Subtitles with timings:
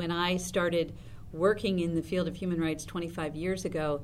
[0.00, 0.94] when I started
[1.30, 4.00] working in the field of human rights 25 years ago,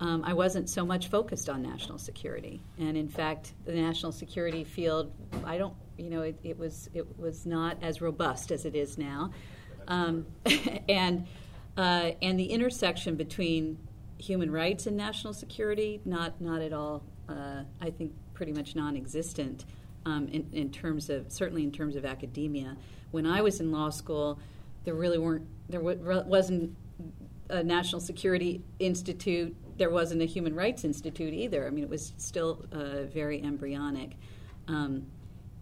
[0.00, 2.60] um, I wasn't so much focused on national security.
[2.80, 5.12] And in fact, the national security field,
[5.44, 8.98] I don't, you know, it, it was it was not as robust as it is
[8.98, 9.30] now,
[9.86, 10.26] um,
[10.88, 11.28] and
[11.76, 13.78] uh, and the intersection between
[14.18, 17.04] human rights and national security, not not at all.
[17.28, 19.64] Uh, I think pretty much non-existent
[20.06, 22.76] um, in, in terms of certainly in terms of academia.
[23.12, 24.40] When I was in law school,
[24.86, 26.74] there really weren't there wasn't
[27.50, 31.66] a national security institute there wasn't a human rights institute either.
[31.66, 34.12] I mean, it was still uh, very embryonic.
[34.68, 35.06] Um,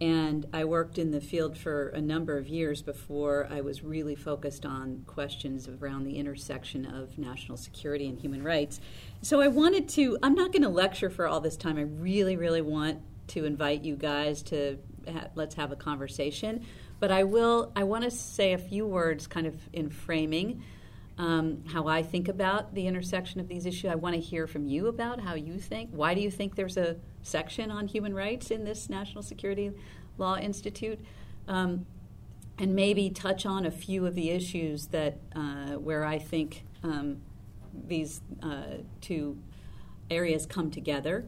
[0.01, 4.15] and I worked in the field for a number of years before I was really
[4.15, 8.81] focused on questions around the intersection of national security and human rights.
[9.21, 11.77] So I wanted to, I'm not going to lecture for all this time.
[11.77, 14.77] I really, really want to invite you guys to
[15.09, 16.65] ha- let's have a conversation.
[16.99, 20.63] But I will, I want to say a few words kind of in framing
[21.17, 23.89] um, how I think about the intersection of these issues.
[23.89, 25.89] I want to hear from you about how you think.
[25.91, 29.71] Why do you think there's a section on human rights in this National Security
[30.17, 30.99] Law Institute?
[31.47, 31.85] Um,
[32.57, 37.21] and maybe touch on a few of the issues that uh, where I think um,
[37.87, 39.37] these uh, two
[40.09, 41.25] areas come together.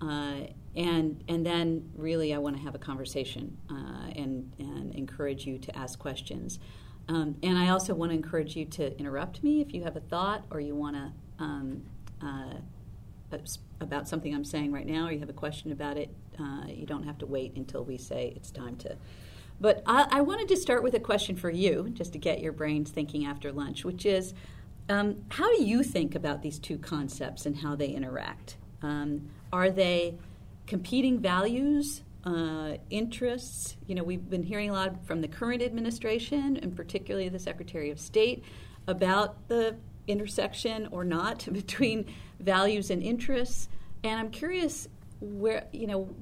[0.00, 5.46] Uh, and and then really I want to have a conversation uh, and and encourage
[5.46, 6.58] you to ask questions.
[7.08, 10.00] Um, and I also want to encourage you to interrupt me if you have a
[10.00, 11.82] thought or you want to um,
[12.22, 12.54] uh,
[13.80, 16.10] about something I'm saying right now, or you have a question about it.
[16.38, 18.96] Uh, you don't have to wait until we say it's time to.
[19.60, 22.52] But I, I, wanted to start with a question for you, just to get your
[22.52, 24.34] brains thinking after lunch, which is,
[24.88, 28.56] um, how do you think about these two concepts and how they interact?
[28.82, 30.18] Um, are they
[30.66, 33.76] competing values uh, interests.
[33.86, 37.90] You know, we've been hearing a lot from the current administration, and particularly the Secretary
[37.90, 38.44] of State,
[38.86, 42.06] about the intersection or not between
[42.40, 43.68] values and interests.
[44.02, 44.88] And I'm curious
[45.20, 46.14] where, you know,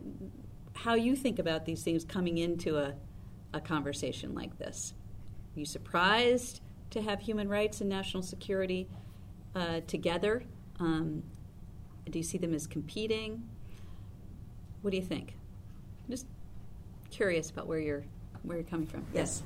[0.74, 2.94] how you think about these things coming into a,
[3.52, 4.94] a conversation like this.
[5.54, 8.88] Are you surprised to have human rights and national security
[9.54, 10.42] uh, together?
[10.80, 11.22] Um,
[12.08, 13.48] do you see them as competing?
[14.82, 15.34] What do you think?
[16.10, 16.26] just
[17.10, 18.02] curious about where you're
[18.42, 19.06] where you're coming from.
[19.14, 19.42] Yes.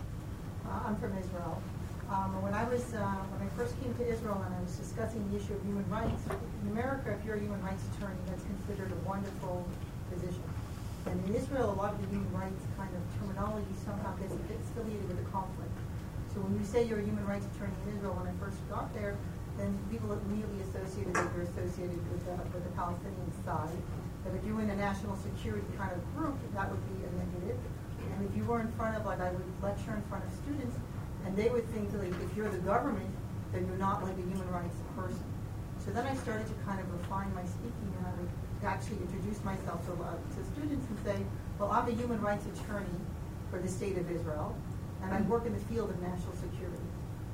[0.64, 1.62] Uh, I'm from Israel.
[2.08, 5.20] Um, when I was uh, when I first came to Israel and I was discussing
[5.30, 6.25] the issue of human rights
[6.64, 9.69] in America, if you're a human rights attorney, that's considered a wonderful
[10.08, 10.42] position.
[11.04, 15.06] And in Israel, a lot of the human rights kind of terminology somehow gets affiliated
[15.06, 15.76] with the conflict.
[16.32, 18.91] So when you say you're a human rights attorney in Israel, when I first got
[18.96, 19.14] there,
[19.59, 23.81] then people immediately associated that you're associated with the, with the Palestinian side
[24.25, 27.11] that if you were in a national security kind of group, that would be a
[27.15, 27.59] negative.
[28.17, 30.77] And if you were in front of, like I would lecture in front of students,
[31.25, 33.11] and they would think like, if you're the government,
[33.53, 35.25] then you're not like a human rights person.
[35.84, 38.31] So then I started to kind of refine my speaking, and I would
[38.67, 41.23] actually introduce myself to, uh, to students and say,
[41.59, 42.99] well, I'm a human rights attorney
[43.50, 44.56] for the state of Israel,
[45.03, 46.83] and I work in the field of national security.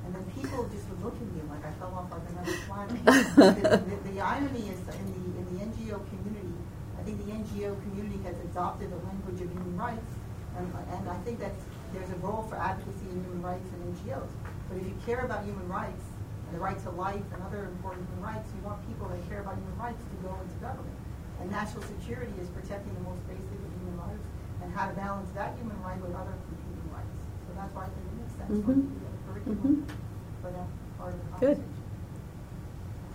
[0.05, 2.99] And then people just would look at me like I fell off like another planet.
[3.39, 6.55] the, the, the, irony is in the, in the NGO community,
[6.99, 10.11] I think the NGO community has adopted the language of human rights,
[10.59, 11.53] and, and I think that
[11.93, 14.31] there's a role for advocacy in human rights and NGOs.
[14.69, 16.03] But if you care about human rights
[16.47, 19.41] and the right to life and other important human rights, you want people that care
[19.41, 20.99] about human rights to go into government.
[21.41, 24.27] And national security is protecting the most basic of human rights
[24.63, 27.19] and how to balance that human right with other human rights.
[27.47, 29.12] So that's why I think it makes sense mm-hmm.
[29.45, 30.43] For the curriculum mm-hmm.
[30.43, 31.47] for that part of the.
[31.47, 31.63] Good.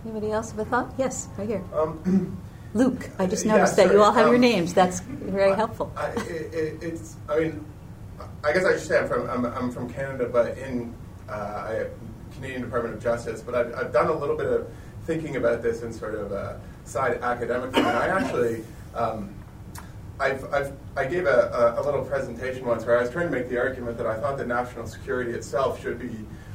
[0.04, 0.94] Anybody else have a thought?
[0.98, 1.64] Yes, right here.
[1.74, 2.40] Um,
[2.74, 3.08] Luke.
[3.18, 4.74] I just noticed yeah, that you all have um, your names.
[4.74, 5.92] That's very helpful.
[5.96, 7.16] I, it, it's.
[7.28, 7.64] I mean,
[8.44, 10.94] I guess I should say I'm from I'm, I'm from Canada, but in
[11.28, 11.84] uh,
[12.34, 13.40] Canadian Department of Justice.
[13.42, 14.68] But I've, I've done a little bit of
[15.04, 18.64] thinking about this in sort of a side academic and I actually.
[18.94, 19.34] Um,
[20.20, 23.48] I've, I've, i gave a, a, little presentation once where I was trying to make
[23.48, 26.10] the argument that I thought that national security itself should be,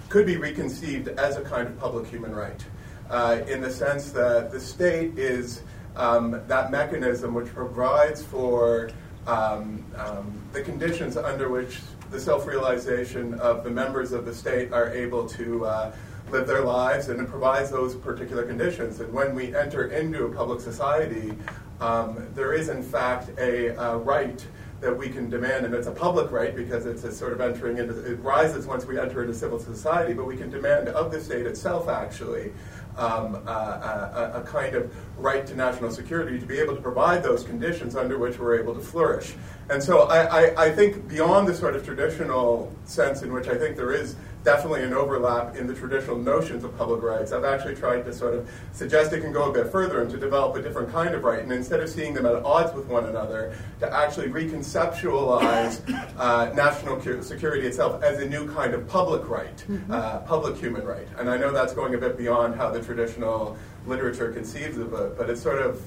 [0.09, 2.63] could be reconceived as a kind of public human right,
[3.09, 5.61] uh, in the sense that the state is
[5.95, 8.89] um, that mechanism which provides for
[9.27, 11.79] um, um, the conditions under which
[12.11, 15.95] the self-realization of the members of the state are able to uh,
[16.33, 18.99] live their lives, and it provides those particular conditions.
[18.99, 21.33] And when we enter into a public society,
[21.79, 24.45] um, there is in fact a, a right
[24.81, 27.77] that we can demand, and it's a public right because it's a sort of entering
[27.77, 31.21] into, it rises once we enter into civil society, but we can demand of the
[31.21, 32.51] state itself actually
[32.97, 37.23] um, a, a, a, kind of right to national security to be able to provide
[37.23, 39.33] those conditions under which we're able to flourish.
[39.69, 43.55] And so I, I, I, think beyond the sort of traditional sense in which I
[43.55, 47.31] think there is definitely an overlap in the traditional notions of public rights.
[47.31, 50.17] I've actually tried to sort of suggest it can go a bit further and to
[50.17, 53.05] develop a different kind of right, and instead of seeing them at odds with one
[53.05, 55.81] another, to actually reconceptualize
[56.17, 59.91] uh, national security itself as a new kind of public right, mm-hmm.
[59.91, 61.07] uh, public human right.
[61.17, 65.17] And I know that's going a bit beyond how the traditional literature conceives of it,
[65.17, 65.81] but it's sort of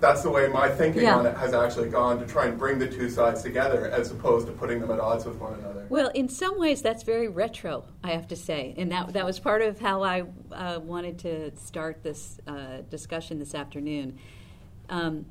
[0.00, 1.16] that's the way my thinking yeah.
[1.16, 4.46] on it has actually gone to try and bring the two sides together as opposed
[4.46, 5.86] to putting them at odds with one another.
[5.88, 9.38] Well, in some ways, that's very retro, I have to say, and that that was
[9.38, 14.18] part of how I uh, wanted to start this uh, discussion this afternoon.
[14.88, 15.26] Um,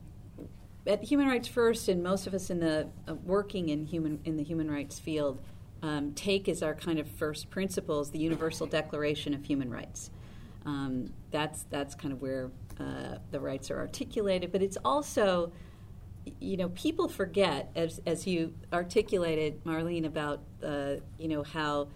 [0.86, 4.38] at Human Rights First, and most of us in the uh, working in human in
[4.38, 5.42] the human rights field
[5.82, 10.10] um, take as our kind of first principles the Universal Declaration of Human Rights.
[10.66, 12.50] Um, that's that's kind of where
[12.80, 15.52] uh, the rights are articulated, but it's also,
[16.40, 21.88] you know, people forget, as, as you articulated, Marlene, about, uh, you know, how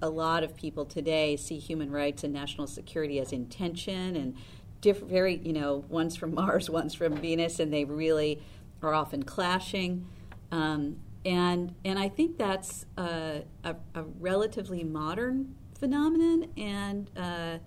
[0.00, 4.34] a lot of people today see human rights and national security as intention and
[4.80, 8.42] diff- very, you know, one's from Mars, one's from Venus, and they really
[8.82, 10.06] are often clashing.
[10.50, 17.58] Um, and and I think that's a, a, a relatively modern phenomenon, and uh,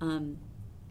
[0.00, 0.36] um,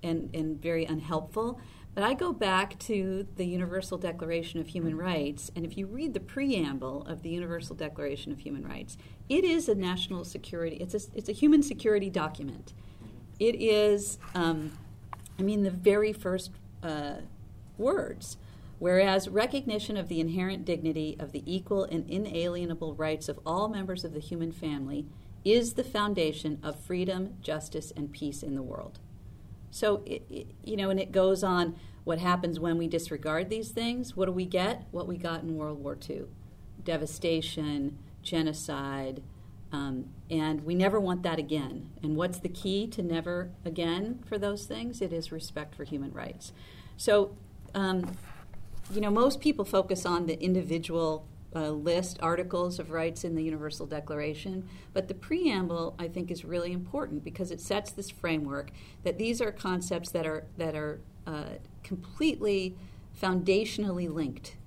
[0.04, 1.60] and, and very unhelpful.
[1.96, 6.14] But I go back to the Universal Declaration of Human Rights, and if you read
[6.14, 8.98] the preamble of the Universal Declaration of Human Rights,
[9.28, 12.74] it is a national security, it's a, it's a human security document.
[13.40, 14.78] It is, um,
[15.38, 16.52] I mean, the very first
[16.84, 17.16] uh,
[17.78, 18.38] words.
[18.78, 24.06] Whereas recognition of the inherent dignity of the equal and inalienable rights of all members
[24.06, 25.06] of the human family
[25.44, 29.00] is the foundation of freedom, justice, and peace in the world.
[29.72, 33.70] So, it, it, you know, and it goes on what happens when we disregard these
[33.70, 34.16] things.
[34.16, 34.86] What do we get?
[34.92, 36.26] What we got in World War II
[36.84, 39.22] devastation, genocide,
[39.72, 41.90] um, and we never want that again.
[42.02, 45.02] And what's the key to never again for those things?
[45.02, 46.52] It is respect for human rights.
[46.98, 47.36] So,
[47.76, 48.18] um,
[48.92, 53.44] you know, most people focus on the individual uh, list articles of rights in the
[53.44, 58.72] Universal Declaration, but the preamble I think is really important because it sets this framework
[59.04, 62.76] that these are concepts that are that are uh, completely
[63.20, 64.58] foundationally linked: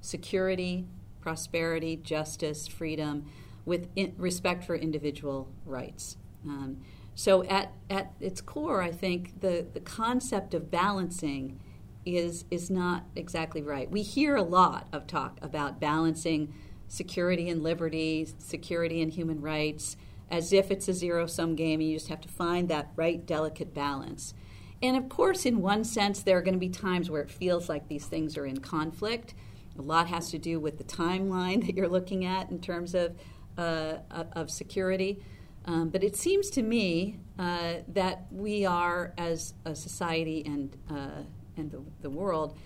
[0.00, 0.86] security,
[1.20, 3.30] prosperity, justice, freedom,
[3.64, 6.16] with respect for individual rights.
[6.46, 6.78] Um,
[7.14, 11.60] so at at its core, I think the the concept of balancing
[12.04, 13.90] is is not exactly right.
[13.90, 16.52] We hear a lot of talk about balancing
[16.88, 19.96] security and liberty, security and human rights,
[20.30, 21.80] as if it's a zero sum game.
[21.80, 24.34] And you just have to find that right, delicate balance.
[24.82, 27.68] And of course, in one sense, there are going to be times where it feels
[27.68, 29.34] like these things are in conflict.
[29.78, 33.16] A lot has to do with the timeline that you're looking at in terms of
[33.56, 33.98] uh,
[34.32, 35.22] of security.
[35.64, 41.22] Um, but it seems to me uh, that we are, as a society and uh,
[41.56, 42.56] and the, the world,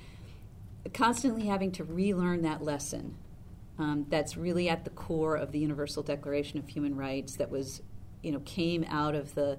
[0.95, 3.17] constantly having to relearn that lesson
[3.79, 7.83] um, that's really at the core of the Universal Declaration of Human Rights that was,
[8.23, 9.59] you know, came out of the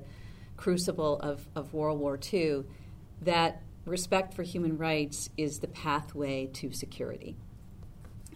[0.56, 2.63] crucible of, of World War II,
[3.21, 7.35] that respect for human rights is the pathway to security.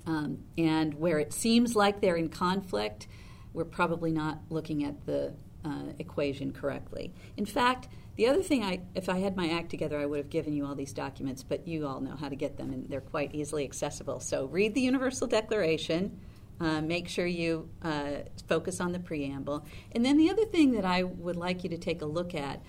[0.06, 3.08] Um, and where it seems like they're in conflict,
[3.54, 5.34] we're probably not looking at the
[5.66, 7.14] uh, equation correctly.
[7.38, 10.30] In fact, the other thing, I, if I had my act together, I would have
[10.30, 13.02] given you all these documents, but you all know how to get them, and they're
[13.02, 14.20] quite easily accessible.
[14.20, 16.20] So read the Universal Declaration.
[16.60, 19.66] Uh, make sure you uh, focus on the preamble.
[19.94, 22.62] And then the other thing that I would like you to take a look at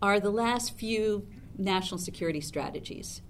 [0.00, 1.26] are the last few
[1.58, 3.22] national security strategies.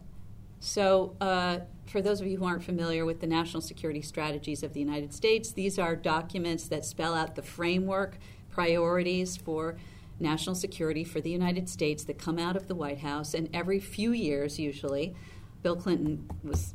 [0.60, 4.74] So, uh, for those of you who aren't familiar with the national security strategies of
[4.74, 8.18] the United States, these are documents that spell out the framework,
[8.50, 9.76] priorities for
[10.18, 13.80] national security for the United States that come out of the White House, and every
[13.80, 15.14] few years, usually,
[15.62, 16.74] Bill Clinton was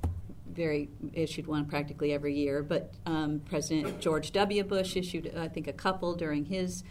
[0.52, 4.64] very issued one practically every year, but um, President George W.
[4.64, 6.84] Bush issued, I think, a couple during his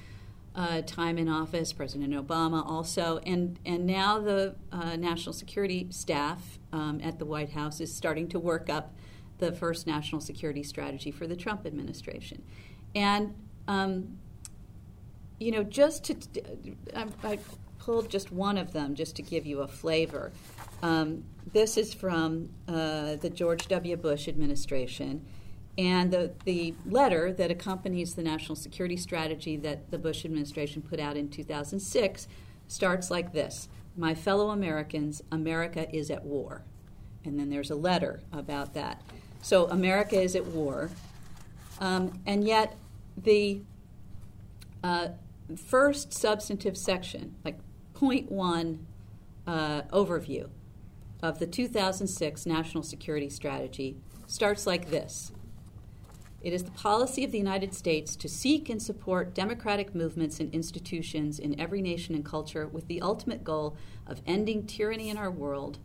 [0.54, 1.72] uh, time in office.
[1.72, 7.50] President Obama also, and and now the uh, national security staff um, at the White
[7.50, 8.94] House is starting to work up
[9.38, 12.42] the first national security strategy for the Trump administration,
[12.94, 13.34] and
[13.66, 14.18] um,
[15.38, 16.16] you know, just to,
[16.94, 17.38] I, I,
[17.78, 20.32] pulled just one of them just to give you a flavor.
[20.82, 21.22] Um,
[21.52, 23.94] this is from uh, the George W.
[23.96, 25.22] Bush administration.
[25.76, 30.98] And the, the letter that accompanies the national security strategy that the Bush administration put
[30.98, 32.28] out in 2006
[32.68, 36.62] starts like this My fellow Americans, America is at war.
[37.24, 39.02] And then there's a letter about that.
[39.42, 40.90] So America is at war.
[41.80, 42.76] Um, and yet,
[43.16, 43.60] the
[44.82, 45.08] uh,
[45.56, 47.58] first substantive section, like
[47.92, 48.86] point one
[49.46, 50.48] uh, overview
[51.22, 53.96] of the 2006 National Security Strategy,
[54.26, 55.32] starts like this.
[56.42, 60.52] It is the policy of the United States to seek and support democratic movements and
[60.54, 65.30] institutions in every nation and culture with the ultimate goal of ending tyranny in our
[65.30, 65.78] world.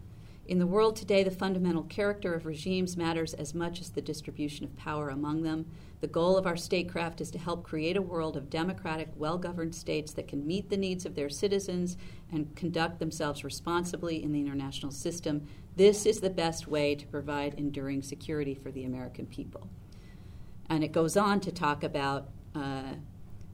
[0.50, 4.66] In the world today, the fundamental character of regimes matters as much as the distribution
[4.66, 5.68] of power among them.
[6.02, 9.76] The goal of our statecraft is to help create a world of democratic, well governed
[9.76, 11.98] states that can meet the needs of their citizens
[12.32, 15.46] and conduct themselves responsibly in the international system.
[15.76, 19.70] This is the best way to provide enduring security for the American people.
[20.68, 22.96] And it goes on to talk about, uh,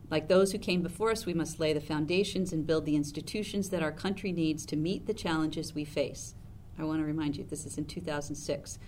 [0.09, 3.69] like those who came before us, we must lay the foundations and build the institutions
[3.71, 6.35] that our country needs to meet the challenges we face.
[6.77, 8.79] I want to remind you, this is in 2006.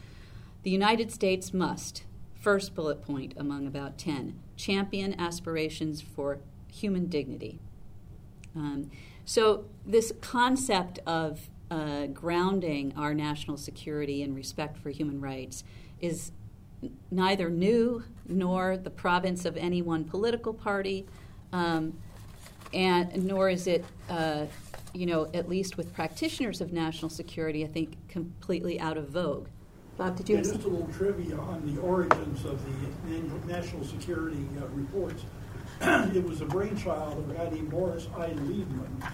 [0.64, 2.04] The United States must,
[2.36, 6.40] first bullet point among about 10, champion aspirations for
[6.72, 7.60] human dignity.
[8.56, 8.90] Um,
[9.24, 15.64] so, this concept of uh, grounding our national security in respect for human rights
[16.00, 16.32] is
[17.12, 21.06] neither new nor the province of any one political party,
[21.52, 21.98] um,
[22.74, 24.46] and nor is it, uh,
[24.94, 29.48] you know, at least with practitioners of national security, I think completely out of vogue.
[29.98, 34.46] Bob, did you yeah, just a little trivia on the origins of the national security
[34.62, 35.24] uh, reports.
[35.82, 38.30] it was a brainchild of a guy named Morris I.
[38.30, 39.12] Leibman,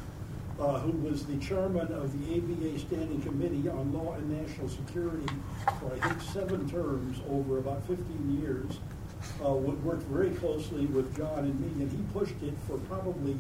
[0.59, 5.33] uh, who was the chairman of the ABA Standing Committee on Law and National Security
[5.79, 8.79] for, I think, seven terms over about 15 years,
[9.43, 13.37] uh, worked very closely with John and me, and he pushed it for probably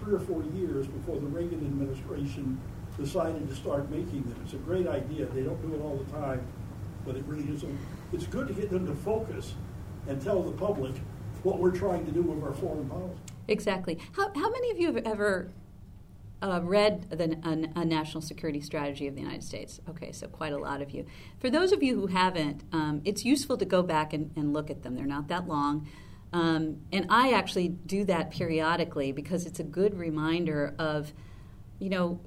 [0.00, 2.60] three or four years before the Reagan administration
[2.98, 4.36] decided to start making them.
[4.44, 5.26] It's a great idea.
[5.26, 6.46] They don't do it all the time,
[7.04, 7.62] but it really is.
[7.62, 7.68] A,
[8.12, 9.54] it's good to get them to focus
[10.08, 10.94] and tell the public
[11.42, 13.18] what we're trying to do with our foreign policy.
[13.48, 13.98] Exactly.
[14.12, 15.50] How, how many of you have ever
[16.42, 19.80] uh, read the, a, a, national security strategy of the United States.
[19.88, 21.06] Okay, so quite a lot of you.
[21.38, 24.70] For those of you who haven't, um, it's useful to go back and, and, look
[24.70, 24.94] at them.
[24.94, 25.88] They're not that long.
[26.32, 31.12] Um, and I actually do that periodically because it's a good reminder of,
[31.78, 32.20] you know,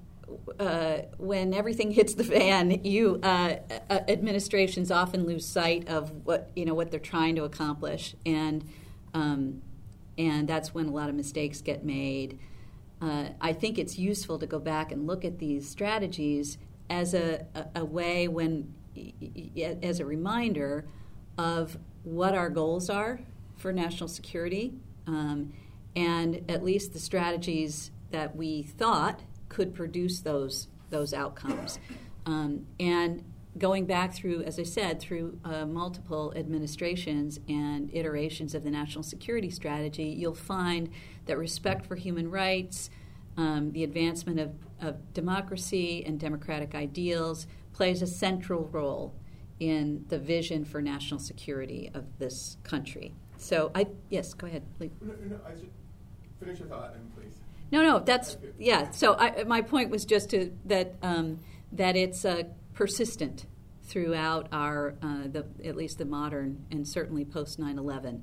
[0.60, 3.56] uh, when everything hits the fan, you uh,
[3.90, 8.64] administrations often lose sight of what you know what they're trying to accomplish, and
[9.14, 9.62] um,
[10.18, 12.40] and that's when a lot of mistakes get made.
[13.02, 16.58] Uh, I think it's useful to go back and look at these strategies
[16.90, 18.74] as a, a, a way when,
[19.82, 20.86] as a reminder
[21.38, 23.22] of what our goals are
[23.60, 24.74] for national security,
[25.06, 25.54] um,
[25.96, 31.78] and at least the strategies that we thought could produce those those outcomes.
[32.26, 33.24] Um, and
[33.58, 39.04] going back through, as I said, through uh, multiple administrations and iterations of the national
[39.04, 40.90] security strategy, you'll find
[41.26, 42.90] that respect for human rights,
[43.38, 44.52] um, the advancement of,
[44.82, 49.14] of democracy and democratic ideals plays a central role
[49.60, 53.14] in the vision for national security of this country.
[53.40, 54.64] So, I yes, go ahead.
[54.80, 55.72] No, no, I should
[56.40, 57.34] finish your thought, and please.
[57.72, 58.92] No, no, that's yeah.
[58.92, 61.40] So, I, my point was just to that um,
[61.72, 62.44] that it's uh,
[62.74, 63.46] persistent
[63.84, 68.22] throughout our uh, the at least the modern and certainly post 9/11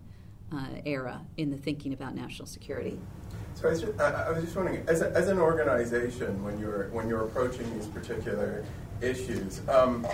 [0.53, 2.99] uh, era in the thinking about national security.
[3.55, 6.91] So I was just, I, was just wondering, as, a, as an organization, when you're
[6.91, 8.65] when you're approaching these particular
[9.01, 10.07] issues, um,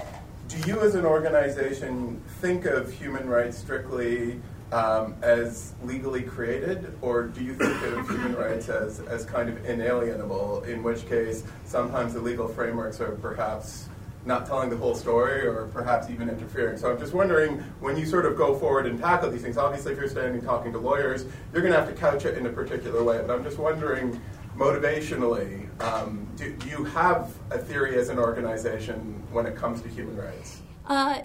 [0.48, 4.40] do you as an organization think of human rights strictly
[4.72, 9.64] um, as legally created, or do you think of human rights as, as kind of
[9.66, 13.88] inalienable, in which case sometimes the legal frameworks are perhaps
[14.24, 16.78] not telling the whole story or perhaps even interfering.
[16.78, 19.92] So I'm just wondering when you sort of go forward and tackle these things, obviously
[19.92, 22.50] if you're standing talking to lawyers, you're going to have to couch it in a
[22.50, 23.20] particular way.
[23.26, 24.20] But I'm just wondering
[24.56, 29.88] motivationally, um, do, do, you have a theory as an organization when it comes to
[29.88, 30.62] human rights?
[30.86, 31.22] Uh,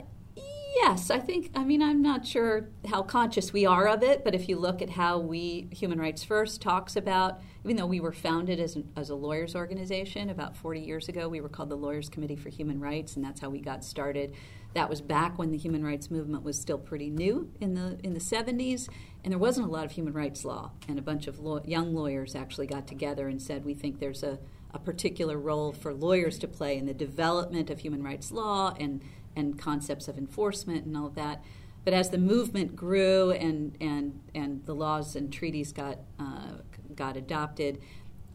[0.79, 4.36] Yes, I think, I mean, I'm not sure how conscious we are of it, but
[4.36, 8.12] if you look at how we, Human Rights First, talks about, even though we were
[8.12, 11.75] founded as, an, as a lawyers organization about 40 years ago, we were called the
[11.75, 14.36] Lawyers Committee for Human Rights, and that's how we got started.
[14.75, 18.13] That was back when the human rights movement was still pretty new in the, in
[18.13, 18.88] the 70s,
[19.24, 20.74] and there wasn't a lot of human rights law.
[20.88, 24.22] And a bunch of law, young lawyers actually got together and said, we think there's
[24.22, 24.38] a,
[24.72, 29.01] a particular role for lawyers to play in the development of human rights law and
[29.38, 31.44] and concepts of enforcement and all of that.
[31.86, 36.58] But as the movement grew and and and the laws and treaties got uh,
[36.96, 37.79] got adopted,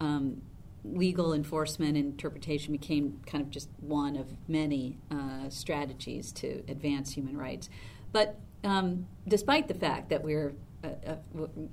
[0.00, 0.40] um,
[0.84, 7.12] legal enforcement and interpretation became kind of just one of many uh, strategies to advance
[7.12, 7.68] human rights.
[8.12, 10.54] But um, despite the fact that we're
[10.84, 11.16] uh,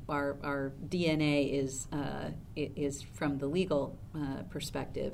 [0.08, 5.14] our, our DNA is, uh, is from the legal uh, perspective.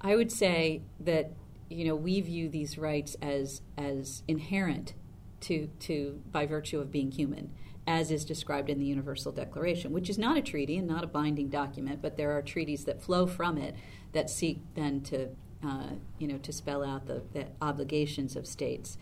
[0.00, 1.32] I would say that
[1.68, 4.94] you know we view these rights as as inherent
[5.40, 7.50] to to by virtue of being human,
[7.86, 11.06] as is described in the Universal Declaration, which is not a treaty and not a
[11.06, 13.74] binding document, but there are treaties that flow from it
[14.12, 15.28] that seek then to
[15.64, 18.96] uh, you know to spell out the, the obligations of states.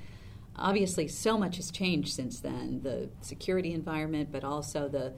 [0.58, 5.12] Obviously so much has changed since then the security environment but also the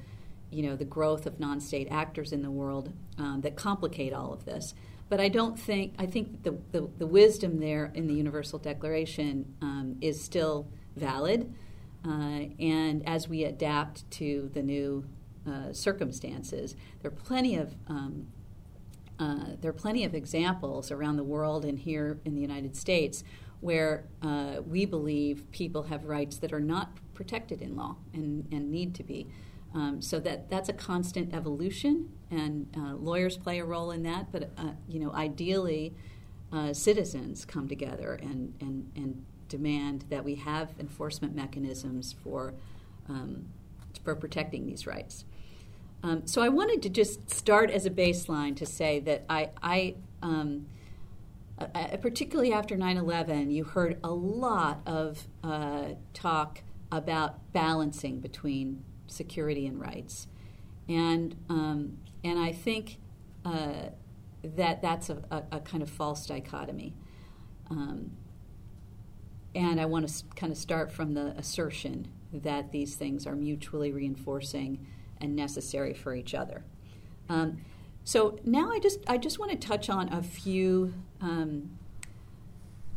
[0.50, 4.44] you know the growth of non-state actors in the world um, that complicate all of
[4.44, 4.74] this
[5.08, 9.54] but I don't think I think the, the, the wisdom there in the Universal Declaration
[9.62, 11.54] um, is still valid,
[12.06, 15.04] uh, and as we adapt to the new
[15.46, 18.26] uh, circumstances, there are plenty of um,
[19.18, 23.24] uh, there are plenty of examples around the world and here in the United States
[23.60, 28.70] where uh, we believe people have rights that are not protected in law and, and
[28.70, 29.26] need to be.
[29.74, 34.30] Um, so that that's a constant evolution, and uh, lawyers play a role in that.
[34.32, 35.94] But uh, you know, ideally,
[36.52, 42.54] uh, citizens come together and, and and demand that we have enforcement mechanisms for
[43.08, 43.47] um,
[44.04, 45.25] for protecting these rights.
[46.02, 49.97] Um, so I wanted to just start as a baseline to say that I, I
[50.23, 50.66] um,
[51.58, 59.66] uh, particularly after 9/11, you heard a lot of uh, talk about balancing between security
[59.66, 60.28] and rights.
[60.88, 62.98] And, um, and I think
[63.44, 63.90] uh,
[64.42, 66.94] that that's a, a, a, kind of false dichotomy.
[67.70, 68.12] Um,
[69.54, 73.92] and I want to kind of start from the assertion that these things are mutually
[73.92, 74.87] reinforcing
[75.20, 76.64] and necessary for each other.
[77.28, 77.58] Um,
[78.04, 81.78] so now I just I just want to touch on a few um,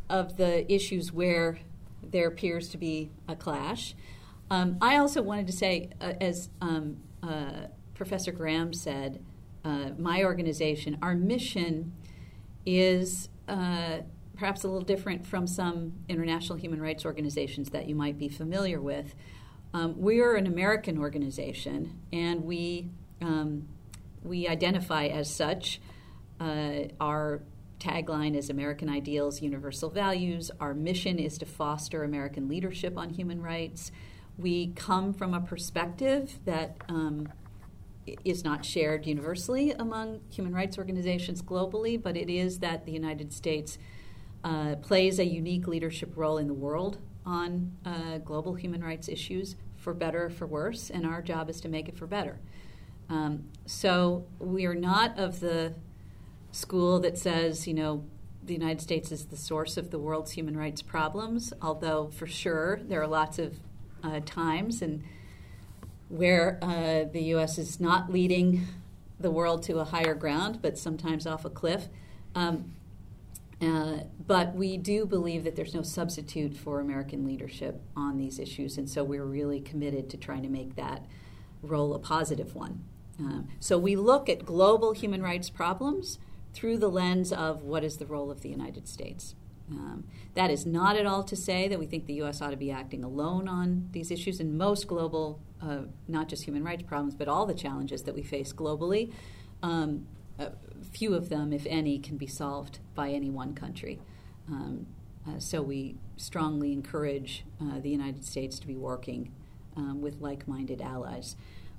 [0.10, 1.60] of the issues where
[2.04, 3.96] there appears to be a clash.
[4.50, 7.68] Um, I also wanted to say, uh, as um, uh,
[8.02, 9.24] Professor Graham said,
[9.64, 11.94] uh, my organization, our mission
[12.66, 14.00] is uh,
[14.36, 18.82] perhaps a little different from some international human rights organizations that you might be familiar
[18.82, 19.14] with.
[19.76, 22.90] Um, we are an American organization, and we
[23.22, 23.68] um,
[24.24, 25.80] we identify as such.
[26.40, 27.44] Uh, our
[27.80, 30.50] tagline is American Ideals, Universal Values.
[30.60, 33.92] Our mission is to foster American leadership on human rights
[34.38, 37.28] we come from a perspective that um,
[38.24, 43.34] is not shared universally among human rights organizations globally, but it is that the United
[43.34, 43.78] States
[44.44, 49.56] uh, plays a unique leadership role in the world on uh, global human rights issues,
[49.76, 52.40] for better or for worse, and our job is to make it for better.
[53.10, 55.74] Um, so we are not of the
[56.52, 58.06] school that says, you know,
[58.44, 62.80] the United States is the source of the world's human rights problems, although for sure
[62.84, 63.60] there are lots of
[64.04, 65.04] uh, times and
[66.12, 67.58] where uh, the U.S.
[67.58, 68.68] is not leading
[69.20, 71.88] the world to a higher ground, but sometimes off a cliff.
[72.36, 72.74] Um,
[73.62, 78.78] uh, but we do believe that there's no substitute for American leadership on these issues,
[78.78, 81.06] and so we're really committed to trying to make that
[81.62, 82.84] role a positive one.
[83.20, 86.18] Um, so we look at global human rights problems
[86.54, 89.36] through the lens of what is the role of the United States.
[89.72, 90.04] Um,
[90.36, 92.42] that is not at all to say that we think the U.S.
[92.42, 94.40] ought to be acting alone on these issues.
[94.40, 98.22] And most global, uh, not just human rights problems, but all the challenges that we
[98.22, 99.14] face globally,
[99.64, 100.08] um,
[100.92, 104.00] few of them, if any, can be solved by any one country.
[104.50, 104.88] Um,
[105.28, 109.32] uh, so we strongly encourage uh, the United States to be working
[109.78, 111.36] um, with like-minded allies.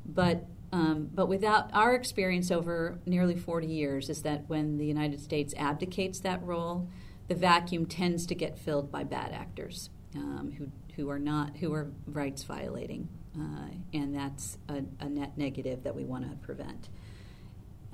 [0.07, 5.20] But um, but without our experience over nearly 40 years is that when the United
[5.20, 6.88] States abdicates that role,
[7.28, 11.72] the vacuum tends to get filled by bad actors um, who, who are not who
[11.72, 13.08] are rights violating,
[13.38, 16.88] uh, and that's a, a, net negative that we want to prevent.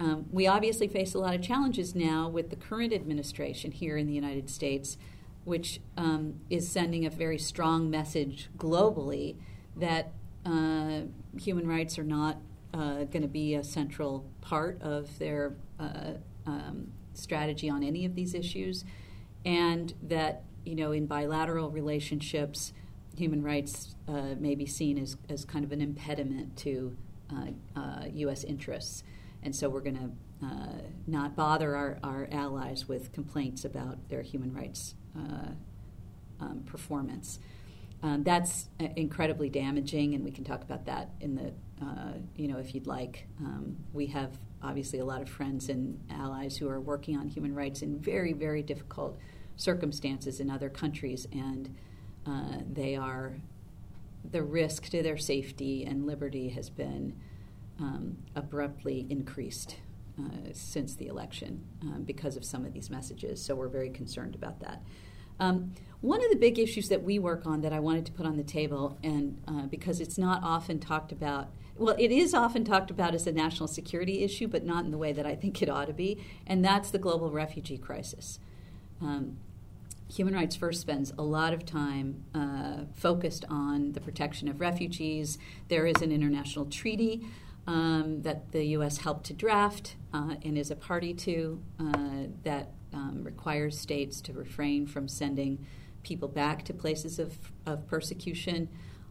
[0.00, 4.06] Um, we obviously face a lot of challenges now with the current administration here in
[4.06, 4.96] the United States,
[5.44, 9.36] which um, is sending a very strong message globally
[9.76, 10.12] that
[10.46, 11.02] uh,
[11.38, 12.38] human rights are not
[12.74, 16.12] uh, going to be a central part of their uh,
[16.46, 18.84] um, strategy on any of these issues
[19.48, 22.74] and that you know in bilateral relationships,
[23.16, 26.94] human rights uh, may be seen as, as kind of an impediment to
[27.32, 28.44] uh, U.S.
[28.44, 29.02] Uh, interests,
[29.42, 34.22] and so we're going to uh, not bother our, our allies with complaints about their
[34.22, 35.48] human rights uh,
[36.40, 37.40] um, performance.
[38.02, 41.52] Um, that's incredibly damaging, and we can talk about that in the,
[41.84, 43.26] uh, you know, if you'd like.
[43.40, 47.54] Um, we have obviously a lot of friends and allies who are working on human
[47.54, 49.18] rights in very, very difficult
[49.58, 51.76] circumstances in other countries, and
[52.26, 53.36] uh, they are
[54.30, 57.14] the risk to their safety and liberty has been
[57.78, 59.76] um, abruptly increased
[60.18, 63.44] uh, since the election um, because of some of these messages.
[63.44, 64.82] So we're very concerned about that.
[65.40, 68.26] Um, one of the big issues that we work on that I wanted to put
[68.26, 72.64] on the table, and uh, because it's not often talked about, well, it is often
[72.64, 75.62] talked about as a national security issue, but not in the way that I think
[75.62, 78.40] it ought to be, and that's the global refugee crisis.
[79.00, 79.38] Um,
[80.10, 85.38] Human Rights First spends a lot of time uh, focused on the protection of refugees.
[85.68, 87.26] There is an international treaty
[87.66, 88.98] um, that the U.S.
[88.98, 94.32] helped to draft uh, and is a party to uh, that um, requires states to
[94.32, 95.66] refrain from sending
[96.02, 98.68] people back to places of, of persecution.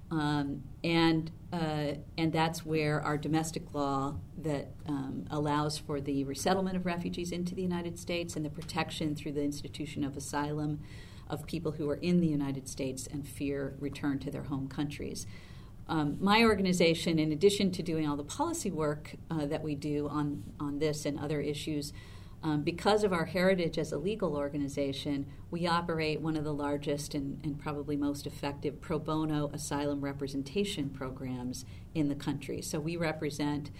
[0.09, 6.75] Um, and uh, and that's where our domestic law that um, allows for the resettlement
[6.75, 10.79] of refugees into the United States and the protection through the institution of asylum
[11.29, 15.25] of people who are in the United States and fear return to their home countries.
[15.89, 20.09] Um, my organization, in addition to doing all the policy work uh, that we do
[20.09, 21.93] on, on this and other issues,
[22.43, 27.15] um, because of our heritage as a legal organization, we operate one of the largest
[27.15, 32.61] and, and, probably most effective pro bono asylum representation programs in the country.
[32.61, 33.71] So we represent,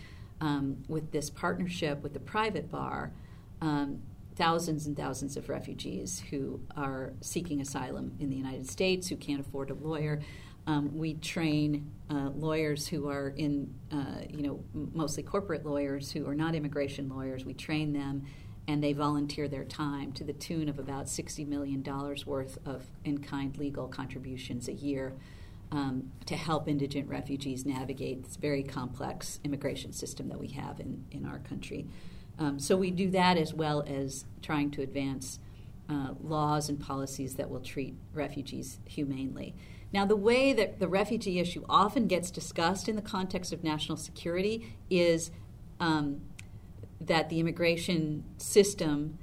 [0.42, 3.12] um, with this partnership with the private bar,
[3.62, 4.02] um,
[4.36, 9.40] thousands and thousands of refugees who are seeking asylum in the United States who can't
[9.40, 10.22] afford a lawyer.
[10.68, 16.28] Um, we train uh, lawyers who are in, uh, you know, mostly corporate lawyers who
[16.28, 17.46] are not immigration lawyers.
[17.46, 18.26] We train them,
[18.68, 22.86] and they volunteer their time to the tune of about sixty million dollars worth of
[23.06, 25.14] in-kind legal contributions a year
[25.72, 31.06] um, to help indigent refugees navigate this very complex immigration system that we have in
[31.12, 31.88] in our country.
[32.40, 35.40] Um, so we do that as well as trying to advance
[35.90, 39.56] uh, laws and policies that will treat refugees humanely.
[39.94, 43.98] Now, the way that the refugee issue often gets discussed in the context of national
[43.98, 45.32] security is
[45.80, 46.22] um,
[47.00, 49.18] that the immigration system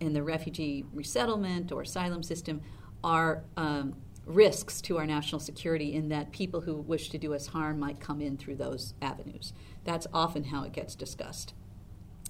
[0.00, 2.60] and the refugee resettlement or asylum system
[3.02, 7.48] are um, risks to our national security in that people who wish to do us
[7.48, 9.52] harm might come in through those avenues.
[9.84, 11.54] That's often how it gets discussed.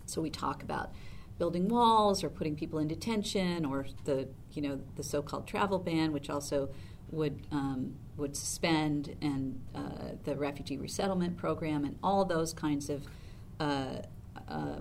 [0.06, 0.92] So we talk about
[1.38, 6.12] building walls or putting people in detention or the you know the so-called travel ban,
[6.12, 6.70] which also
[7.10, 13.04] would um, would suspend and uh, the refugee resettlement program and all those kinds of
[13.60, 13.98] uh,
[14.48, 14.80] uh,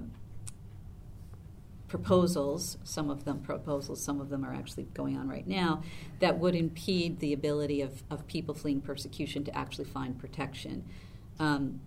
[1.88, 2.78] proposals.
[2.84, 5.84] Some of them proposals, some of them are actually going on right now
[6.20, 10.84] that would impede the ability of, of people fleeing persecution to actually find protection.
[11.40, 11.80] Um,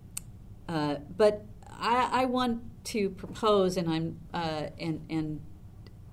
[0.68, 5.40] uh, but I, I, want to propose, and I'm uh, and and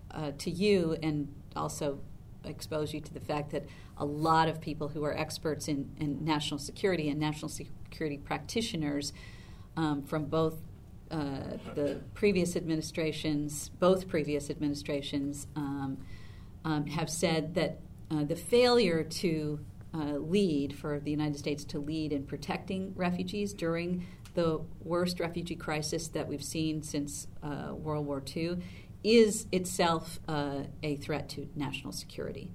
[0.10, 2.00] uh, to you, and also
[2.44, 3.66] expose you to the fact that
[3.98, 9.14] a lot of people who are experts in, in national security and national security practitioners
[9.76, 10.56] um, from both
[11.12, 15.98] uh, the previous administrations, both previous administrations, um,
[16.66, 17.80] um, have said that
[18.12, 19.60] uh, the failure to
[19.94, 25.56] uh, lead, for the United States to lead in protecting refugees during the worst refugee
[25.56, 28.58] crisis that we've seen since uh, World War II,
[29.04, 32.52] is itself a threat to national security.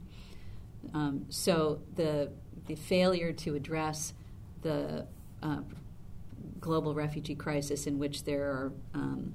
[0.94, 2.30] Um, so the
[2.66, 4.14] the failure to address
[4.62, 5.06] the
[5.42, 5.58] uh,
[6.60, 9.34] global refugee crisis, in which there are um,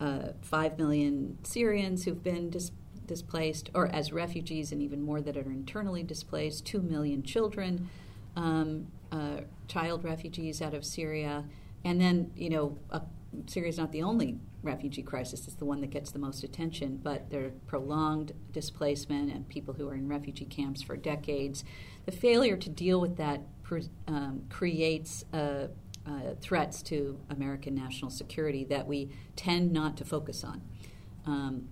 [0.00, 2.72] uh, five million Syrians who've been dis-
[3.06, 7.88] displaced, or as refugees, and even more that are internally displaced, two million children,
[8.36, 11.44] um, uh, child refugees out of Syria,
[11.84, 12.78] and then you know
[13.46, 15.46] Syria is not the only refugee crisis.
[15.46, 19.74] It's the one that gets the most attention, but there are prolonged displacement and people
[19.74, 21.64] who are in refugee camps for decades.
[22.06, 23.40] The failure to deal with that
[24.06, 25.68] um, creates uh,
[26.10, 30.62] uh, threats to American national security that we tend not to focus on.
[31.26, 31.68] Um,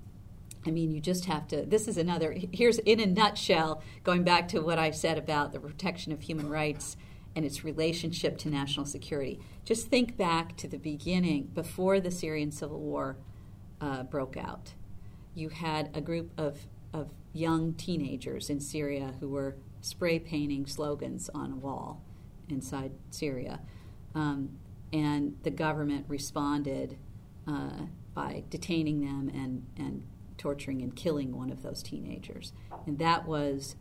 [0.66, 1.64] I mean, you just have to.
[1.64, 2.34] This is another.
[2.52, 6.48] Here's, in a nutshell, going back to what I said about the protection of human
[6.48, 6.96] rights
[7.34, 9.40] and its relationship to national security.
[9.64, 13.16] Just think back to the beginning, before the Syrian civil war
[13.80, 14.74] uh, broke out.
[15.34, 21.30] You had a group of, of young teenagers in Syria who were spray painting slogans
[21.32, 22.02] on a wall
[22.48, 23.60] inside Syria.
[24.14, 24.58] Um,
[24.92, 26.96] and the government responded
[27.46, 30.02] uh, by detaining them and, and
[30.38, 32.52] torturing and killing one of those teenagers.
[32.86, 33.76] And that was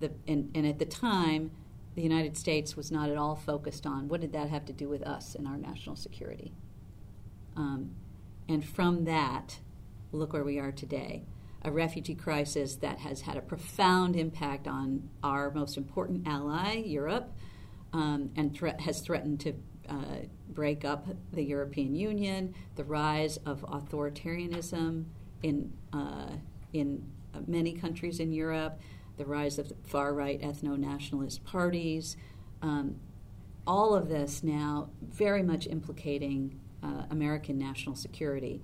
[0.00, 1.50] the, and, and at the time,
[1.94, 4.88] the United States was not at all focused on what did that have to do
[4.88, 6.52] with us and our national security.
[7.56, 7.96] Um,
[8.48, 9.58] and from that,
[10.10, 11.24] look where we are today
[11.64, 17.32] a refugee crisis that has had a profound impact on our most important ally, Europe,
[17.92, 19.54] um, and thre- has threatened to
[19.92, 25.04] uh, break up the European Union, the rise of authoritarianism
[25.42, 26.30] in, uh,
[26.72, 27.04] in
[27.46, 28.80] many countries in Europe,
[29.18, 32.16] the rise of far right ethno nationalist parties.
[32.62, 32.96] Um,
[33.66, 38.62] all of this now very much implicating uh, American national security.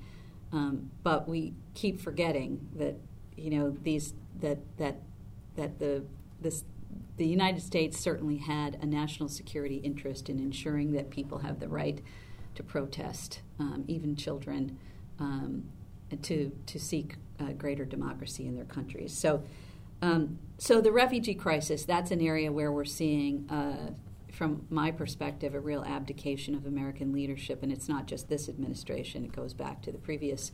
[0.52, 2.96] Um, but we keep forgetting that
[3.36, 5.02] you know these that that
[5.56, 6.04] that the
[6.40, 6.64] this
[7.16, 11.68] the United States certainly had a national security interest in ensuring that people have the
[11.68, 12.00] right
[12.54, 14.78] to protest, um, even children,
[15.18, 15.64] um,
[16.22, 19.16] to to seek uh, greater democracy in their countries.
[19.16, 19.42] So,
[20.02, 23.48] um, so the refugee crisis that's an area where we're seeing.
[23.50, 23.92] Uh,
[24.30, 29.24] from my perspective, a real abdication of American leadership, and it's not just this administration,
[29.24, 30.52] it goes back to the previous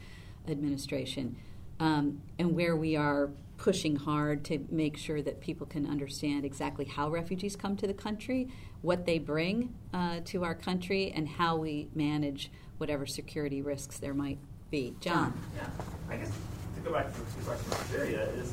[0.48, 1.37] administration,
[1.80, 6.84] um, and where we are pushing hard to make sure that people can understand exactly
[6.84, 8.48] how refugees come to the country,
[8.82, 14.14] what they bring uh, to our country, and how we manage whatever security risks there
[14.14, 14.38] might
[14.70, 14.94] be.
[15.00, 15.32] John?
[15.56, 15.68] Yeah,
[16.10, 18.52] I guess to go back to the question of Syria is,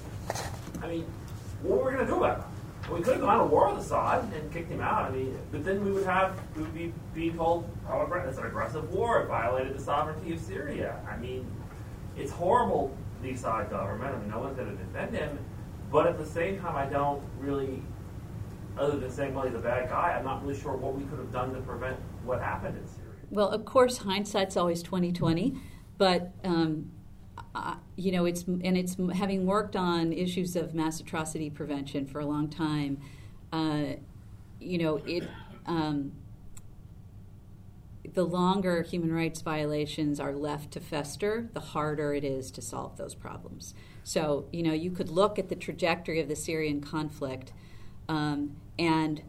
[0.81, 1.05] I mean,
[1.63, 2.45] what are we going to do about it?
[2.89, 5.05] we could have gone to war with Assad and kicked him out.
[5.05, 8.45] I mean, but then we would have we would be, be told, oh, it's an
[8.45, 9.21] aggressive war.
[9.21, 10.99] It violated the sovereignty of Syria.
[11.09, 11.45] I mean,
[12.17, 12.95] it's horrible,
[13.29, 14.15] Assad government.
[14.15, 15.37] I mean, no one's going to defend him.
[15.91, 17.81] But at the same time, I don't really,
[18.77, 21.19] other than saying, well, he's a bad guy, I'm not really sure what we could
[21.19, 23.11] have done to prevent what happened in Syria.
[23.29, 25.55] Well, of course, hindsight's always 2020,
[25.97, 26.91] but um,
[27.55, 32.19] uh, you know, it's and it's having worked on issues of mass atrocity prevention for
[32.19, 32.97] a long time.
[33.53, 33.95] Uh,
[34.59, 35.27] you know, it
[35.65, 36.11] um,
[38.13, 42.97] the longer human rights violations are left to fester, the harder it is to solve
[42.97, 43.73] those problems.
[44.03, 47.53] So, you know, you could look at the trajectory of the Syrian conflict
[48.09, 49.21] um, and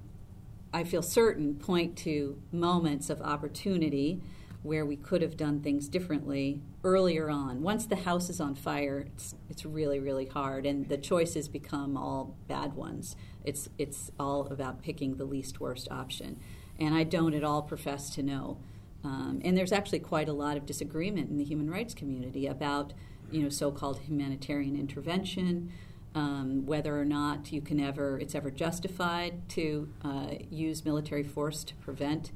[0.75, 4.23] I feel certain point to moments of opportunity
[4.63, 7.63] where we could have done things differently earlier on.
[7.63, 11.97] Once the house is on fire, it's, it's really, really hard, and the choices become
[11.97, 13.17] all bad ones.
[13.45, 16.41] It's, it's all about picking the least worst option.
[16.79, 18.59] And I don't at all profess to know.
[19.05, 22.93] Um, and there's actually quite a lot of disagreement in the human rights community about,
[23.31, 25.73] you know, so-called humanitarian intervention,
[26.15, 31.65] um, whether or not you can ever, it's ever justified to uh, use military force
[31.65, 32.31] to prevent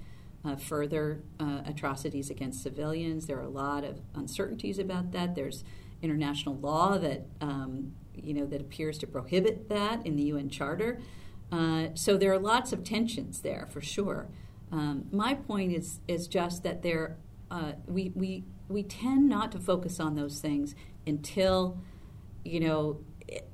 [0.45, 3.27] uh, further uh, atrocities against civilians.
[3.27, 5.35] There are a lot of uncertainties about that.
[5.35, 5.65] There's
[6.03, 11.01] international law that um, you know that appears to prohibit that in the UN Charter.
[11.51, 14.29] Uh, so there are lots of tensions there for sure.
[14.77, 17.17] Um, my point is is just that there
[17.51, 20.75] uh, we we we tend not to focus on those things
[21.07, 21.79] until
[22.45, 23.01] you know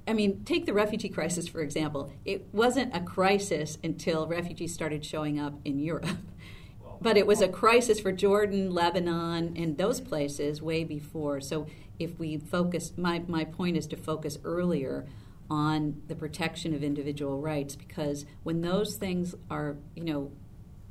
[0.07, 2.13] I mean, take the refugee crisis, for example.
[2.25, 6.09] It wasn't a crisis until refugees started showing up in Europe.
[7.01, 11.41] but it was a crisis for Jordan, Lebanon, and those places way before.
[11.41, 11.67] So
[11.99, 15.07] if we focus, my, my point is to focus earlier
[15.49, 20.33] on the protection of individual rights because when those things are, you know,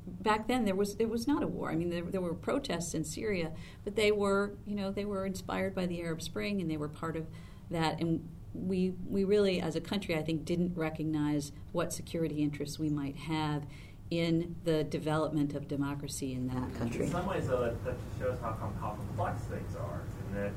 [0.06, 1.72] back then there was there was not a war.
[1.72, 3.52] I mean, there, there were protests in Syria,
[3.84, 6.90] but they were, you know, they were inspired by the Arab Spring and they were
[6.90, 7.28] part of
[7.70, 8.00] that.
[8.00, 12.90] And we we really, as a country, I think, didn't recognize what security interests we
[12.90, 13.66] might have
[14.10, 17.06] in the development of democracy in that country.
[17.06, 20.02] In some ways, though, that, that just shows how, how complex things are.
[20.28, 20.52] And that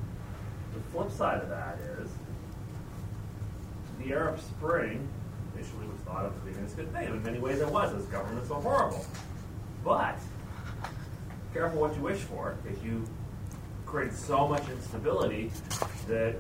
[0.75, 2.11] the flip side of that is
[4.01, 5.09] the Arab Spring
[5.55, 7.09] initially was thought of as being a good thing.
[7.09, 9.07] In many ways, it was, as governments are horrible.
[9.85, 10.19] But
[11.53, 13.05] careful what you wish for, because you
[13.85, 15.53] create so much instability
[16.09, 16.35] that,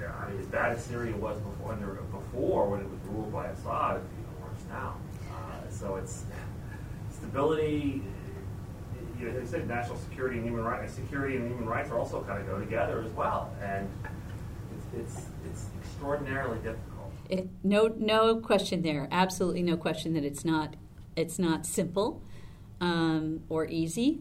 [0.00, 3.46] yeah, I mean, as bad as Syria was before, before when it was ruled by
[3.46, 4.96] Assad, it's even worse now.
[5.30, 6.24] Uh, so it's
[7.10, 8.02] stability,
[9.18, 12.40] you know, said national security and human rights, security and human rights are also kind
[12.40, 13.88] of go together as well, and
[14.74, 17.12] it's it's, it's extraordinarily difficult.
[17.30, 19.08] It, no, no question there.
[19.10, 20.76] Absolutely no question that it's not
[21.16, 22.22] it's not simple
[22.80, 24.20] um, or easy.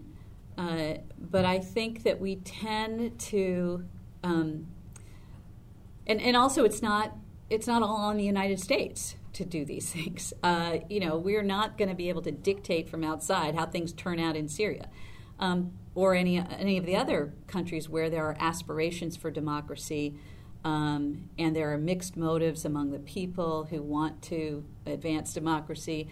[0.58, 3.84] Uh, but I think that we tend to,
[4.24, 4.68] um,
[6.08, 7.16] and and also it's not
[7.50, 10.34] it's not all on the United States to do these things.
[10.42, 13.94] Uh, you know, we're not going to be able to dictate from outside how things
[13.94, 14.90] turn out in Syria.
[15.40, 20.16] Um, or any any of the other countries where there are aspirations for democracy,
[20.64, 26.08] um, and there are mixed motives among the people who want to advance democracy,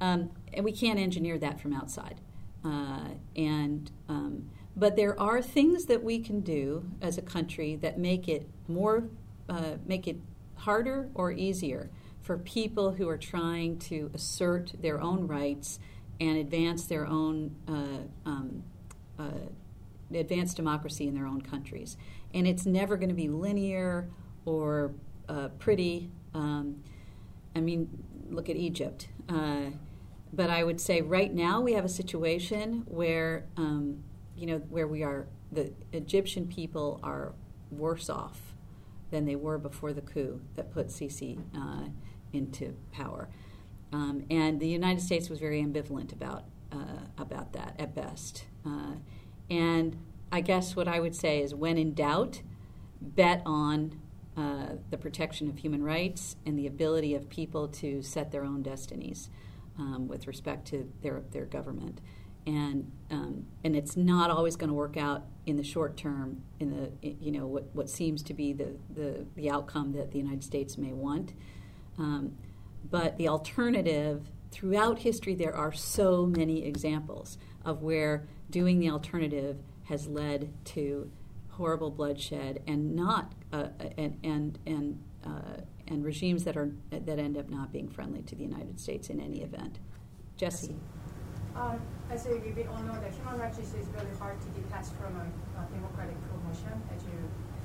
[0.00, 2.20] um, and we can't engineer that from outside.
[2.64, 7.98] Uh, and um, but there are things that we can do as a country that
[7.98, 9.08] make it more
[9.48, 10.16] uh, make it
[10.56, 15.78] harder or easier for people who are trying to assert their own rights
[16.20, 18.62] and advance their own uh, um,
[19.18, 19.30] uh,
[20.14, 21.96] advance democracy in their own countries.
[22.34, 24.08] And it's never going to be linear
[24.44, 24.92] or
[25.28, 26.10] uh, pretty.
[26.34, 26.82] Um,
[27.56, 27.88] I mean,
[28.30, 29.08] look at Egypt.
[30.32, 34.04] But I would say right now we have a situation where, um,
[34.36, 37.32] you know, where we are, the Egyptian people are
[37.70, 38.54] worse off
[39.10, 41.88] than they were before the coup that put Sisi uh,
[42.32, 43.28] into power.
[43.92, 48.44] Um, and the United States was very ambivalent about uh, about that at best.
[48.66, 48.96] Uh,
[49.48, 49.96] and
[50.30, 52.42] I guess what I would say is, when in doubt,
[53.00, 53.98] bet on
[54.36, 58.62] uh, the protection of human rights and the ability of people to set their own
[58.62, 59.30] destinies
[59.78, 62.00] um, with respect to their their government.
[62.46, 66.42] And um, and it's not always going to work out in the short term.
[66.60, 70.18] In the you know what what seems to be the the, the outcome that the
[70.18, 71.34] United States may want.
[71.98, 72.36] Um,
[72.90, 79.58] but the alternative, throughout history, there are so many examples of where doing the alternative
[79.84, 81.10] has led to
[81.50, 87.36] horrible bloodshed and not uh, and and and uh, and regimes that are that end
[87.36, 89.78] up not being friendly to the United States in any event.
[90.36, 90.76] Jesse.
[91.56, 95.12] Um, as we, all know that human rights issue is really hard to detach from
[95.18, 95.26] a,
[95.58, 97.18] a democratic promotion, as you,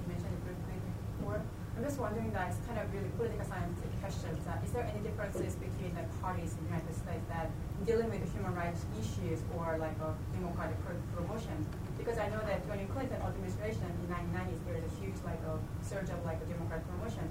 [0.07, 0.75] mentioned briefly
[1.15, 1.39] before.
[1.77, 4.43] I'm just wondering that it's kind of really political science questions.
[4.45, 7.47] Uh, is there any differences between the parties in the United States that
[7.88, 10.75] dealing with the human rights issues or like a democratic
[11.15, 11.55] promotion?
[11.97, 15.39] Because I know that during Clinton administration in the 1990s, there was a huge like
[15.47, 17.23] a surge of like a democratic promotion.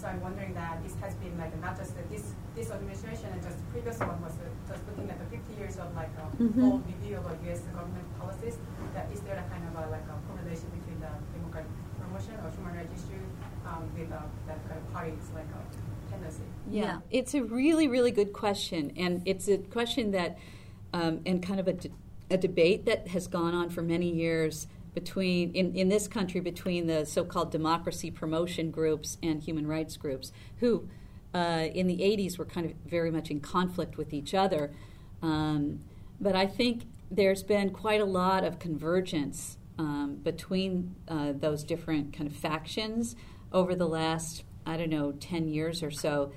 [0.00, 3.58] So I'm wondering that this has been like not just this this administration and just
[3.58, 6.56] the previous one was uh, just looking at the 50 years of like a mm-hmm.
[6.56, 7.60] whole review of U.S.
[7.76, 8.56] government policies.
[8.94, 11.68] That is there a kind of a, like a correlation between the democratic
[12.00, 13.20] promotion or human rights issue
[13.68, 16.48] um, with uh, that kind of party's like a tendency?
[16.70, 16.82] Yeah.
[16.82, 16.98] yeah.
[17.10, 18.92] it's a really, really good question.
[18.96, 20.38] And it's a question that,
[20.94, 21.92] um, and kind of a, de-
[22.30, 26.86] a debate that has gone on for many years between in, in this country between
[26.86, 30.88] the so-called democracy promotion groups and human rights groups who
[31.34, 34.72] uh, in the 80s were kind of very much in conflict with each other.
[35.22, 35.80] Um,
[36.20, 42.12] but i think there's been quite a lot of convergence um, between uh, those different
[42.12, 43.16] kind of factions
[43.52, 46.32] over the last, I don't know, 10 years or so,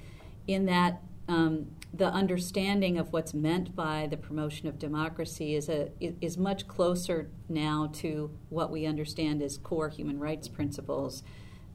[0.47, 5.91] in that um, the understanding of what's meant by the promotion of democracy is, a,
[5.99, 11.23] is much closer now to what we understand as core human rights principles,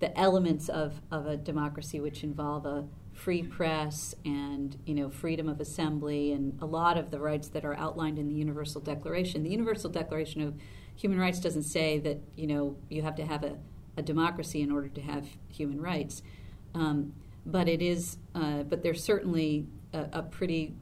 [0.00, 5.48] the elements of, of a democracy which involve a free press and you know freedom
[5.48, 9.42] of assembly and a lot of the rights that are outlined in the Universal Declaration.
[9.42, 10.54] The Universal Declaration of
[10.94, 13.57] Human Rights doesn't say that you know you have to have a
[13.98, 16.22] a democracy in order to have human rights.
[16.74, 17.12] Um,
[17.44, 20.74] but it is, uh, but there's certainly a, a pretty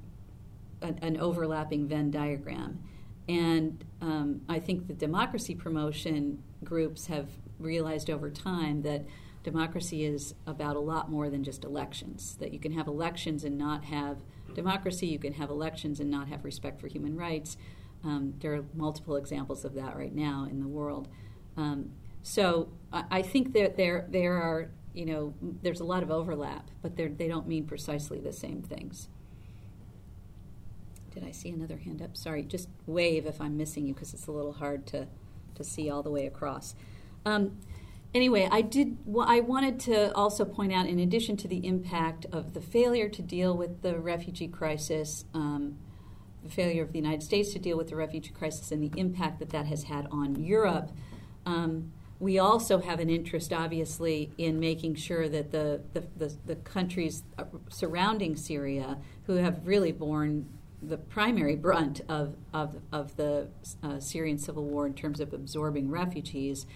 [0.83, 2.83] a, an overlapping Venn diagram,
[3.29, 9.05] and um, I think the democracy promotion groups have realized over time that
[9.43, 12.37] democracy is about a lot more than just elections.
[12.41, 14.19] That you can have elections and not have
[14.55, 15.07] democracy.
[15.07, 17.57] You can have elections and not have respect for human rights.
[18.05, 21.09] Um, there are multiple examples of that right now in the world.
[21.57, 21.93] Um,
[22.23, 26.97] so I think that there there are you know there's a lot of overlap, but
[26.97, 29.09] they don't mean precisely the same things.
[31.13, 32.17] Did I see another hand up?
[32.17, 35.07] Sorry, just wave if I'm missing you because it's a little hard to
[35.55, 36.75] to see all the way across.
[37.25, 37.59] Um,
[38.15, 38.97] anyway, I did.
[39.05, 43.09] Well, I wanted to also point out, in addition to the impact of the failure
[43.09, 45.79] to deal with the refugee crisis, um,
[46.43, 49.41] the failure of the United States to deal with the refugee crisis, and the impact
[49.41, 50.91] that that has had on Europe.
[51.45, 56.57] Um, we also have an interest, obviously, in making sure that the, the, the, the
[56.57, 57.23] countries
[57.69, 60.49] surrounding Syria, who have really borne
[60.83, 63.49] the primary brunt of, of, of the
[63.83, 66.67] uh, Syrian civil war in terms of absorbing refugees,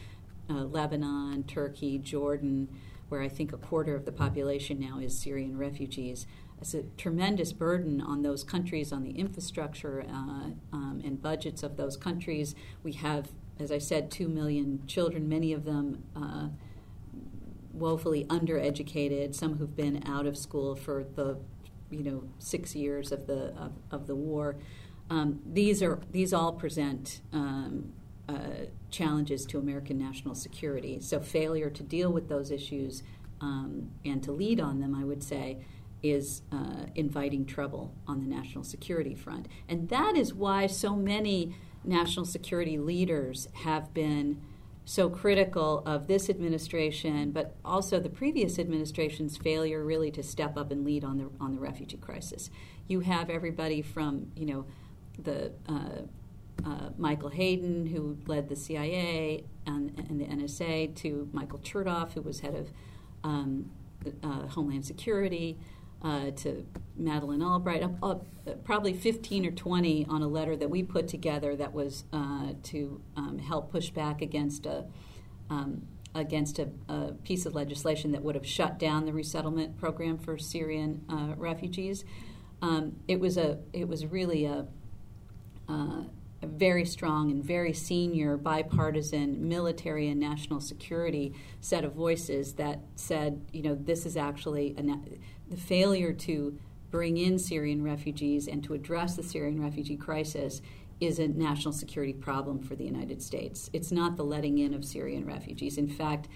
[0.49, 2.69] uh, Lebanon, Turkey, Jordan,
[3.09, 6.27] where I think a quarter of the population now is Syrian refugees.
[6.61, 11.77] It's a tremendous burden on those countries, on the infrastructure uh, um, and budgets of
[11.77, 12.55] those countries.
[12.83, 13.31] We have
[13.61, 16.49] as I said, two million children, many of them uh,
[17.73, 21.39] woefully undereducated, some who've been out of school for the
[21.91, 24.57] you know six years of the of, of the war.
[25.09, 27.93] Um, these are these all present um,
[28.29, 31.01] uh, challenges to American national security.
[31.01, 33.03] So failure to deal with those issues
[33.41, 35.65] um, and to lead on them, I would say,
[36.03, 41.55] is uh, inviting trouble on the national security front, and that is why so many
[41.85, 44.41] national security leaders have been
[44.85, 50.71] so critical of this administration, but also the previous administration's failure really to step up
[50.71, 52.51] and lead on the on the refugee crisis.
[52.89, 54.67] You have everybody from you know
[55.23, 56.03] the uh,
[56.65, 62.23] uh, Michael Hayden, who led the CIA and, and, the NSA, to Michael Chertoff, who
[62.23, 62.71] was head of
[63.25, 63.71] um,
[64.23, 65.59] uh, Homeland Security,
[66.03, 67.85] uh, to Madeleine Albright,
[68.65, 73.01] probably 15 or 20 on a letter that we put together that was uh, to
[73.17, 74.85] um, help push back against a
[75.51, 75.83] um,
[76.15, 80.37] against a, a, piece of legislation that would have shut down the resettlement program for
[80.39, 82.05] Syrian uh, refugees.
[82.63, 84.67] Um, it was a it was really a,
[85.69, 86.03] uh,
[86.43, 92.81] a very strong and very senior bipartisan military and national security set of voices that
[92.97, 94.83] said, you know, this is actually a,
[95.51, 96.59] the failure to
[96.91, 100.63] bring in Syrian refugees and to address the Syrian refugee crisis
[101.01, 103.71] is a national security problem for the United States.
[103.73, 105.79] It's not the letting in of Syrian refugees.
[105.79, 106.29] In fact,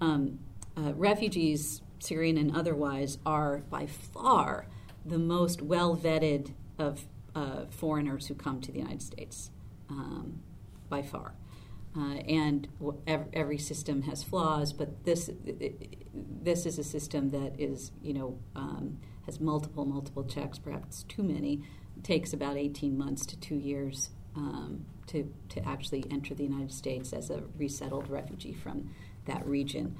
[0.00, 0.38] um,
[0.76, 4.66] uh, refugees, Syrian and otherwise, are by far
[5.04, 7.04] the most well vetted of
[7.34, 9.50] uh, foreigners who come to the United States,
[9.88, 10.40] um,
[10.88, 11.34] by far.
[11.96, 12.68] Uh, and
[13.06, 15.28] every system has flaws, but this
[16.14, 21.22] this is a system that is you know um, has multiple multiple checks, perhaps too
[21.22, 21.62] many.
[21.96, 26.72] It takes about eighteen months to two years um, to to actually enter the United
[26.72, 28.90] States as a resettled refugee from
[29.26, 29.96] that region.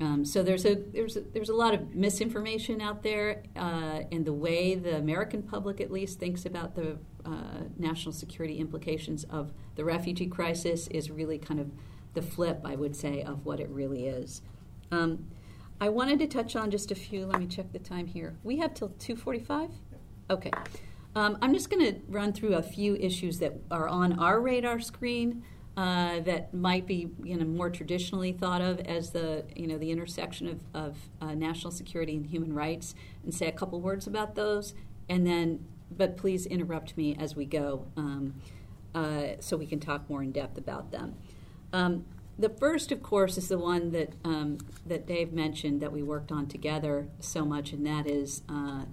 [0.00, 4.24] Um, so there's a there's a, there's a lot of misinformation out there uh, in
[4.24, 9.52] the way the American public, at least, thinks about the uh, national security implications of
[9.76, 11.70] the refugee crisis is really kind of
[12.14, 14.42] the flip, I would say, of what it really is.
[14.90, 15.26] Um,
[15.82, 17.26] I wanted to touch on just a few.
[17.26, 18.36] Let me check the time here.
[18.44, 19.68] We have till two forty-five.
[20.30, 20.52] Okay.
[21.16, 24.78] Um, I'm just going to run through a few issues that are on our radar
[24.78, 25.42] screen
[25.76, 29.90] uh, that might be you know more traditionally thought of as the you know the
[29.90, 34.36] intersection of, of uh, national security and human rights, and say a couple words about
[34.36, 34.74] those,
[35.08, 38.34] and then but please interrupt me as we go, um,
[38.94, 41.16] uh, so we can talk more in depth about them.
[41.72, 42.04] Um,
[42.38, 46.32] the first, of course, is the one that um, that Dave mentioned that we worked
[46.32, 48.84] on together so much, and that is uh,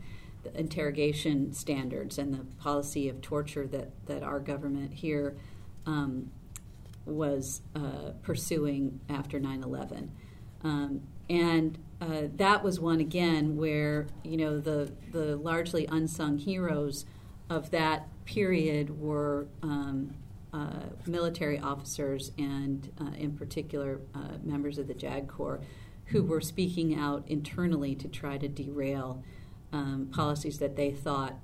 [0.44, 5.38] the interrogation standards and the policy of torture that that our government here
[5.86, 6.32] um,
[7.06, 10.12] was uh, pursuing after 9 11.
[10.64, 17.06] Um, and uh, that was one again where you know the the largely unsung heroes
[17.50, 20.14] of that period were um,
[20.54, 25.62] uh, military officers and uh, in particular uh, members of the JAG Corps
[26.06, 29.24] who were speaking out internally to try to derail
[29.72, 31.36] um, policies that they thought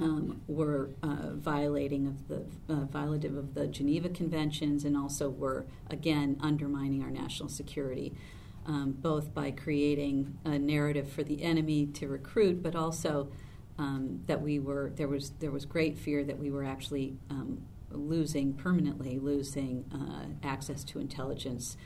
[0.00, 5.66] um, were uh, violating of the uh, violative of the Geneva Conventions and also were
[5.90, 8.14] again undermining our national security,
[8.66, 13.28] um, both by creating a narrative for the enemy to recruit, but also
[13.78, 17.62] um, that we were there was there was great fear that we were actually um,
[17.90, 21.76] losing permanently losing uh, access to intelligence.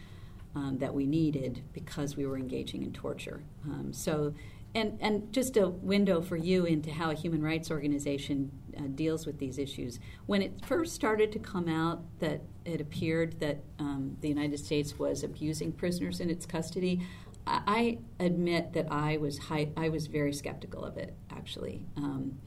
[0.54, 3.42] Um, that we needed because we were engaging in torture.
[3.64, 4.34] Um, so
[4.74, 9.26] and, and just a window for you into how a human rights organization uh, deals
[9.26, 10.00] with these issues.
[10.26, 14.98] When it first started to come out that it appeared that um, the United States
[14.98, 17.02] was abusing prisoners in its custody,
[17.46, 21.14] I, I admit that I was high, I was very skeptical of it.
[21.30, 22.38] Actually, um,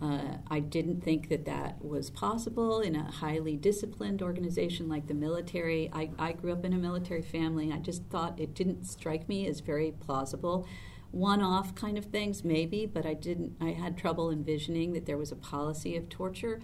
[0.00, 5.14] uh, I didn't think that that was possible in a highly disciplined organization like the
[5.14, 5.90] military.
[5.92, 7.72] I, I grew up in a military family.
[7.72, 10.66] I just thought it didn't strike me as very plausible
[11.10, 13.56] one-off kind of things, maybe, but I didn't.
[13.60, 16.60] I had trouble envisioning that there was a policy of torture.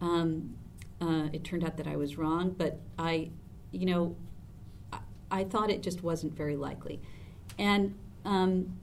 [0.00, 0.56] Um,
[1.00, 3.30] uh, it turned out that I was wrong, but I,
[3.70, 4.16] you know,
[4.92, 4.98] I,
[5.30, 7.00] I thought it just wasn't very likely,
[7.58, 7.94] and.
[8.24, 8.78] Um,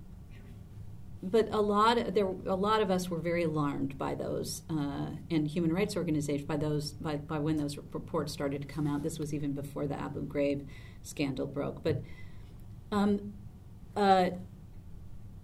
[1.32, 5.48] but a lot there a lot of us were very alarmed by those uh, and
[5.48, 9.04] human rights organizations by those by, by when those reports started to come out.
[9.04, 10.68] This was even before the Abu Ghraib
[11.04, 11.84] scandal broke.
[11.84, 12.02] But
[12.92, 13.34] um,
[13.96, 14.30] uh,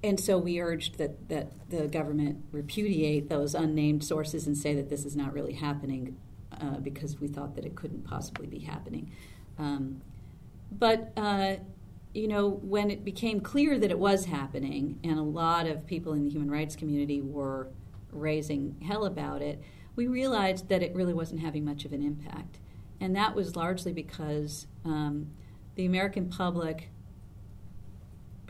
[0.03, 4.89] and so we urged that, that the government repudiate those unnamed sources and say that
[4.89, 6.17] this is not really happening
[6.59, 9.11] uh, because we thought that it couldn't possibly be happening.
[9.59, 10.01] Um,
[10.71, 11.55] but, uh,
[12.13, 16.13] you know, when it became clear that it was happening, and a lot of people
[16.13, 17.69] in the human rights community were
[18.11, 19.61] raising hell about it,
[19.95, 22.59] we realized that it really wasn't having much of an impact.
[22.99, 25.31] And that was largely because um,
[25.75, 26.89] the American public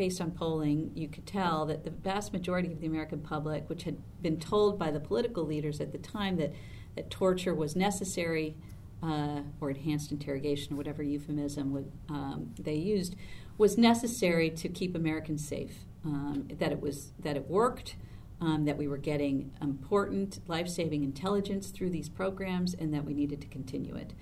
[0.01, 3.83] based on polling, you could tell that the vast majority of the American public, which
[3.83, 6.51] had been told by the political leaders at the time that,
[6.95, 8.55] that torture was necessary
[9.03, 13.15] uh, or enhanced interrogation, or whatever euphemism would, um, they used,
[13.61, 15.85] was necessary to keep Americans safe.
[16.03, 17.95] Um, that it was that it worked,
[18.41, 23.39] um, that we were getting important life-saving intelligence through these programs, and that we needed
[23.41, 24.13] to continue it.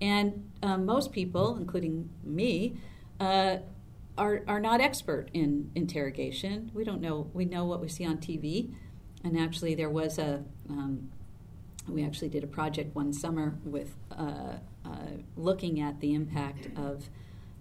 [0.00, 2.78] And um, most people, including me,
[3.20, 3.58] uh,
[4.18, 6.72] are are not expert in interrogation.
[6.74, 7.30] We don't know.
[7.32, 8.74] We know what we see on TV,
[9.22, 11.10] and actually, there was a um,
[11.88, 17.08] we actually did a project one summer with uh, uh, looking at the impact of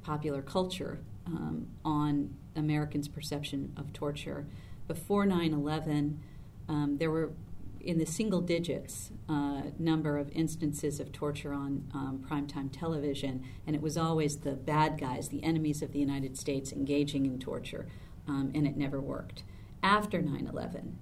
[0.01, 0.97] popular culture
[1.29, 4.47] um, on Americans' perception of torture.
[4.87, 6.19] Before 9 11,
[6.67, 7.31] um, there were
[7.79, 13.75] in the single digits uh, number of instances of torture on um, primetime television, and
[13.75, 17.87] it was always the bad guys, the enemies of the United States, engaging in torture,
[18.27, 19.43] um, and it never worked.
[19.81, 20.97] After 9 11,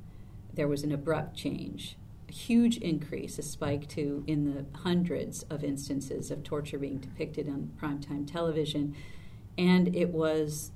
[0.54, 1.98] there was an abrupt change
[2.30, 7.48] a huge increase, a spike to in the hundreds of instances of torture being depicted
[7.48, 8.96] on primetime television.
[9.58, 10.72] And it was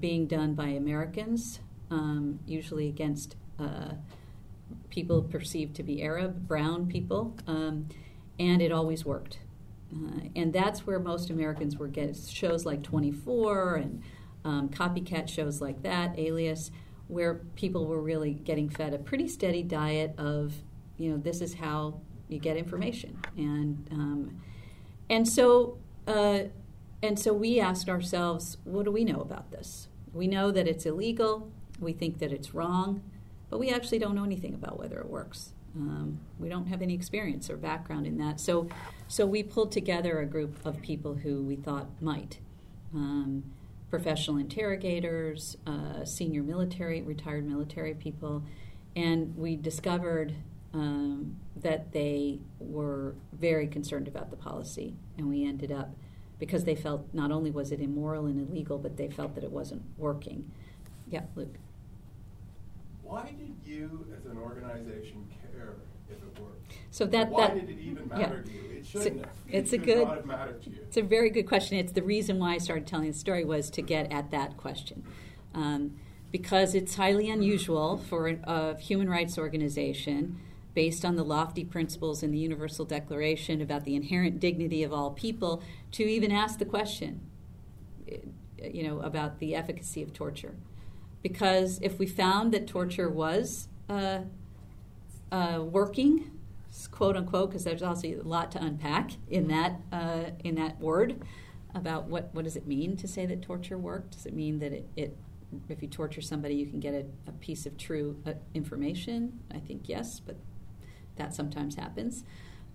[0.00, 1.60] being done by Americans,
[1.90, 3.92] um, usually against uh,
[4.90, 7.88] people perceived to be Arab, brown people, um,
[8.38, 9.38] and it always worked.
[9.92, 14.02] Uh, and that's where most Americans were getting shows like 24 and
[14.44, 16.70] um, copycat shows like that, Alias,
[17.08, 20.52] where people were really getting fed a pretty steady diet of
[20.98, 23.18] you know, this is how you get information.
[23.36, 24.40] And, um,
[25.10, 26.40] and so, uh,
[27.02, 29.88] and so we asked ourselves, what do we know about this?
[30.12, 31.50] We know that it's illegal.
[31.78, 33.02] We think that it's wrong,
[33.50, 35.52] but we actually don't know anything about whether it works.
[35.76, 38.40] Um, we don't have any experience or background in that.
[38.40, 38.68] So,
[39.08, 42.38] so we pulled together a group of people who we thought might.
[42.94, 43.44] Um,
[43.90, 48.42] professional interrogators, uh, senior military, retired military people,
[48.96, 50.34] and we discovered
[50.72, 55.94] um, that they were very concerned about the policy, and we ended up
[56.38, 59.50] because they felt not only was it immoral and illegal, but they felt that it
[59.50, 60.50] wasn't working.
[61.08, 61.54] Yeah, Luke.
[63.02, 65.74] Why did you, as an organization, care
[66.10, 66.72] if it worked?
[66.90, 68.52] So that why that, did it even matter yeah.
[68.52, 68.78] to you?
[68.78, 69.34] It shouldn't have.
[69.48, 70.08] It's it a good.
[70.26, 70.78] Not have to you.
[70.82, 71.78] It's a very good question.
[71.78, 75.04] It's the reason why I started telling the story was to get at that question.
[75.54, 75.96] Um,
[76.32, 80.38] because it's highly unusual for a, a human rights organization
[80.76, 85.10] based on the lofty principles in the Universal Declaration about the inherent dignity of all
[85.10, 87.22] people, to even ask the question,
[88.62, 90.54] you know, about the efficacy of torture.
[91.22, 94.20] Because if we found that torture was uh,
[95.32, 96.30] uh, working,
[96.90, 101.22] quote unquote, because there's also a lot to unpack in that uh, in that word
[101.74, 104.12] about what what does it mean to say that torture worked?
[104.12, 105.16] Does it mean that it, it
[105.70, 109.40] if you torture somebody, you can get a, a piece of true uh, information?
[109.50, 110.36] I think yes, but
[111.16, 112.24] that sometimes happens.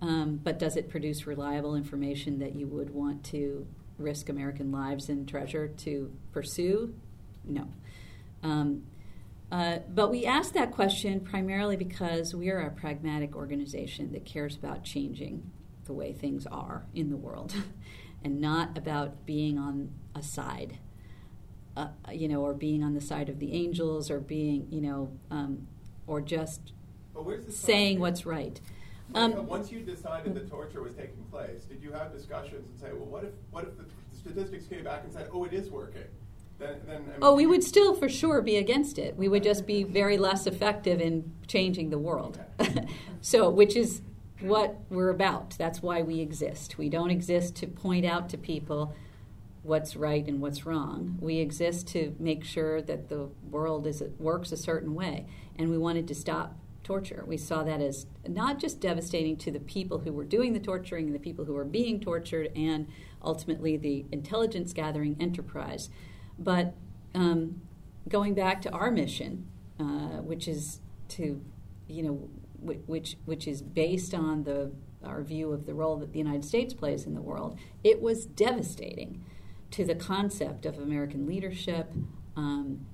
[0.01, 3.67] Um, but does it produce reliable information that you would want to
[3.97, 6.95] risk American lives and treasure to pursue?
[7.45, 7.67] No.
[8.43, 8.83] Um,
[9.51, 14.55] uh, but we ask that question primarily because we are a pragmatic organization that cares
[14.55, 15.51] about changing
[15.85, 17.53] the way things are in the world
[18.23, 20.79] and not about being on a side,
[21.75, 25.11] uh, you know, or being on the side of the angels or being, you know,
[25.29, 25.67] um,
[26.07, 26.71] or just
[27.49, 28.59] saying what's right.
[29.13, 32.93] Um, Once you decided that torture was taking place, did you have discussions and say,
[32.93, 36.03] well, what if what if the statistics came back and said, oh, it is working?
[36.59, 39.17] Then, then, I mean, oh, we would still for sure be against it.
[39.17, 42.39] We would just be very less effective in changing the world.
[42.59, 42.85] Okay.
[43.21, 44.01] so, which is
[44.39, 45.55] what we're about.
[45.57, 46.77] That's why we exist.
[46.77, 48.93] We don't exist to point out to people
[49.63, 51.17] what's right and what's wrong.
[51.19, 55.25] We exist to make sure that the world is works a certain way,
[55.57, 56.55] and we wanted to stop
[56.91, 57.23] torture.
[57.25, 61.05] We saw that as not just devastating to the people who were doing the torturing
[61.05, 62.87] and the people who were being tortured, and
[63.23, 65.89] ultimately the intelligence gathering enterprise,
[66.37, 66.73] but
[67.15, 67.61] um,
[68.09, 69.47] going back to our mission,
[69.79, 71.41] uh, which is to,
[71.87, 72.29] you know,
[72.59, 74.71] which which is based on the
[75.03, 77.57] our view of the role that the United States plays in the world.
[77.83, 79.23] It was devastating
[79.71, 81.91] to the concept of American leadership
[82.35, 82.85] um,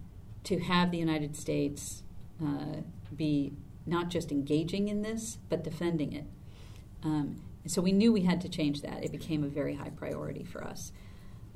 [0.43, 2.03] to have the United States
[2.41, 2.81] uh,
[3.15, 3.53] be
[3.87, 6.25] not just engaging in this, but defending it.
[7.03, 9.03] Um, so we knew we had to change that.
[9.03, 10.91] It became a very high priority for us.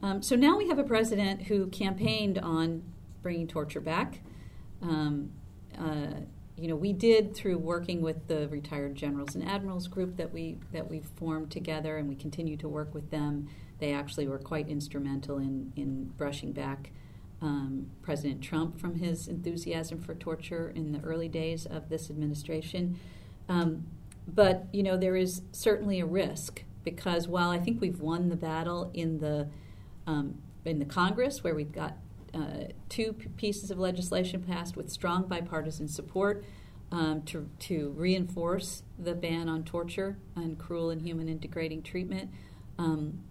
[0.01, 2.83] Um, so now we have a president who campaigned on
[3.21, 4.19] bringing torture back.
[4.81, 5.31] Um,
[5.77, 6.21] uh,
[6.57, 10.57] you know, we did through working with the retired generals and admirals group that we
[10.73, 13.47] that we formed together, and we continue to work with them.
[13.79, 16.91] They actually were quite instrumental in in brushing back
[17.41, 22.99] um, President Trump from his enthusiasm for torture in the early days of this administration.
[23.49, 23.87] Um,
[24.27, 28.35] but you know there is certainly a risk because while I think we've won the
[28.35, 29.47] battle in the
[30.07, 31.97] um, in the Congress, where we've got
[32.33, 36.43] uh, two p- pieces of legislation passed with strong bipartisan support
[36.91, 42.29] um, to to reinforce the ban on torture and cruel, and inhuman, and degrading treatment.
[42.77, 43.23] Um,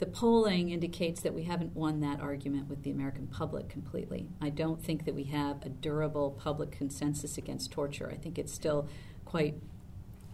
[0.00, 4.26] the polling indicates that we haven't won that argument with the American public completely.
[4.40, 8.10] I don't think that we have a durable public consensus against torture.
[8.10, 8.88] I think it's still
[9.26, 9.56] quite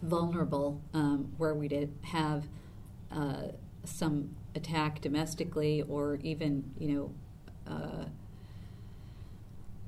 [0.03, 2.45] vulnerable um, where we'd have
[3.11, 3.49] uh,
[3.85, 7.15] some attack domestically or even, you know,
[7.67, 8.05] uh,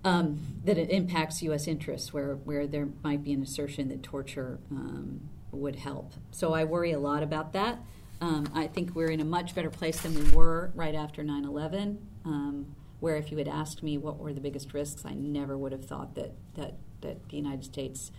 [0.04, 1.68] um, that it impacts U.S.
[1.68, 6.14] interests, where, where there might be an assertion that torture um, would help.
[6.32, 7.78] So I worry a lot about that.
[8.20, 11.44] Um, I think we're in a much better place than we were right after 9
[11.44, 15.56] 11, um, where if you had asked me what were the biggest risks, I never
[15.56, 18.10] would have thought that, that, that the United States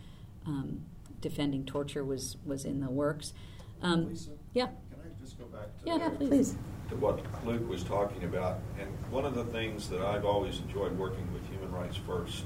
[0.46, 0.86] um,
[1.20, 3.34] defending torture was, was in the works.
[3.82, 4.32] Um, Lisa?
[4.54, 4.68] yeah.
[4.68, 6.56] Can I just go back to, Yeah, the- please.
[6.90, 8.60] to what Luke was talking about?
[8.80, 12.46] And one of the things that I've always enjoyed working with Human Rights First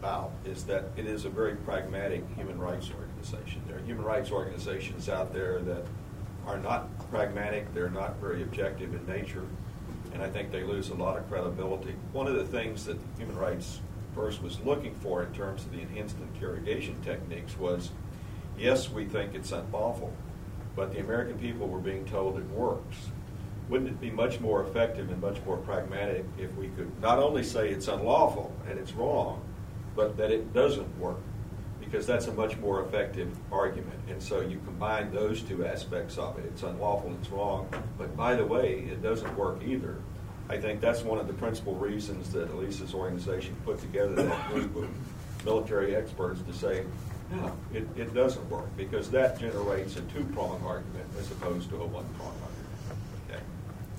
[0.00, 3.05] about is that it is a very pragmatic human rights organization.
[3.66, 5.84] There are human rights organizations out there that
[6.46, 9.44] are not pragmatic, they're not very objective in nature,
[10.12, 11.94] and I think they lose a lot of credibility.
[12.12, 13.80] One of the things that Human Rights
[14.14, 17.90] First was looking for in terms of the enhanced interrogation techniques was
[18.58, 20.10] yes, we think it's unlawful,
[20.74, 22.96] but the American people were being told it works.
[23.68, 27.42] Wouldn't it be much more effective and much more pragmatic if we could not only
[27.42, 29.42] say it's unlawful and it's wrong,
[29.94, 31.18] but that it doesn't work?
[31.86, 33.98] Because that's a much more effective argument.
[34.10, 36.44] And so you combine those two aspects of it.
[36.44, 39.96] It's unlawful, it's wrong, but by the way, it doesn't work either.
[40.48, 44.76] I think that's one of the principal reasons that Elisa's organization put together that group
[44.76, 44.88] of
[45.44, 46.84] military experts to say,
[47.30, 51.86] no, it, it doesn't work, because that generates a two-pronged argument as opposed to a
[51.86, 53.30] one-pronged argument.
[53.30, 53.40] Okay?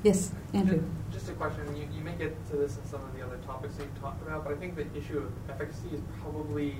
[0.03, 0.83] Yes, Andrew.
[1.11, 3.35] Just just a question, you, you may get to this in some of the other
[3.45, 6.77] topics that you've talked about, but I think the issue of efficacy is probably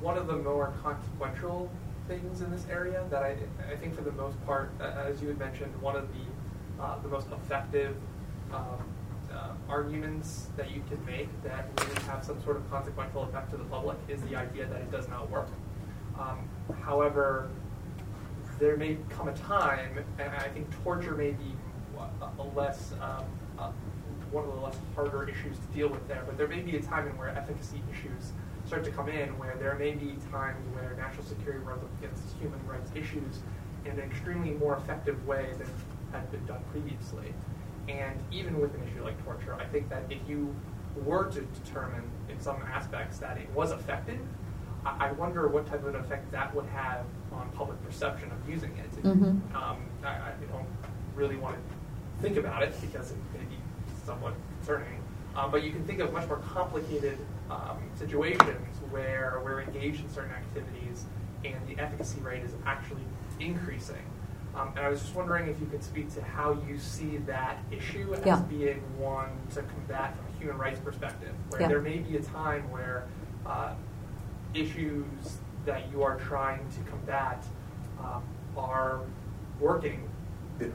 [0.00, 1.70] one of the more consequential
[2.08, 3.36] things in this area that I,
[3.70, 7.08] I think for the most part, as you had mentioned, one of the, uh, the
[7.08, 7.96] most effective
[8.52, 8.82] um,
[9.32, 13.56] uh, arguments that you can make that really have some sort of consequential effect to
[13.56, 15.48] the public is the idea that it does not work.
[16.18, 16.48] Um,
[16.82, 17.48] however,
[18.58, 21.54] there may come a time, and I think torture may be
[22.38, 23.24] a less um,
[23.58, 23.70] uh,
[24.30, 26.22] one of the less harder issues to deal with there.
[26.24, 28.32] But there may be a time in where efficacy issues
[28.70, 32.22] start to come in, where there may be times where national security runs up against
[32.38, 33.40] human rights issues
[33.84, 35.66] in an extremely more effective way than
[36.12, 37.34] had been done previously.
[37.88, 40.54] And even with an issue like torture, I think that if you
[41.04, 44.20] were to determine in some aspects that it was effective,
[44.86, 48.70] I wonder what type of an effect that would have on public perception of using
[48.78, 49.02] it.
[49.02, 49.52] Mhm.
[49.52, 50.68] Um, I, I don't
[51.16, 53.58] really want to think about it because it may be
[54.06, 55.02] somewhat concerning.
[55.34, 57.18] Um, but you can think of much more complicated
[57.50, 61.04] um, situations where we're engaged in certain activities
[61.44, 63.02] and the efficacy rate is actually
[63.40, 63.96] increasing.
[64.54, 67.58] Um, and I was just wondering if you could speak to how you see that
[67.70, 68.40] issue as Yeah.
[68.48, 71.68] being one to combat from a human rights perspective, where Yeah.
[71.68, 73.04] there may be a time where
[73.46, 73.74] uh,
[74.54, 75.04] issues
[75.64, 77.44] that you are trying to combat
[78.00, 78.22] um,
[78.56, 79.00] are
[79.60, 80.06] working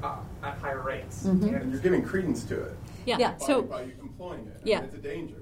[0.02, 1.24] uh, at higher rates.
[1.28, 1.62] Mhm.
[1.62, 2.78] And you're giving credence to it.
[3.06, 3.34] Yeah.
[3.34, 4.58] By, So- by employing it.
[4.58, 4.76] I Yeah.
[4.78, 5.36] mean, it's a danger.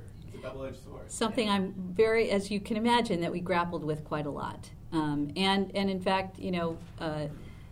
[0.43, 1.09] Double-edged sword.
[1.09, 4.69] something I'm very, as you can imagine, that we grappled with quite a lot.
[4.91, 7.27] Um, and and in fact, you know, uh,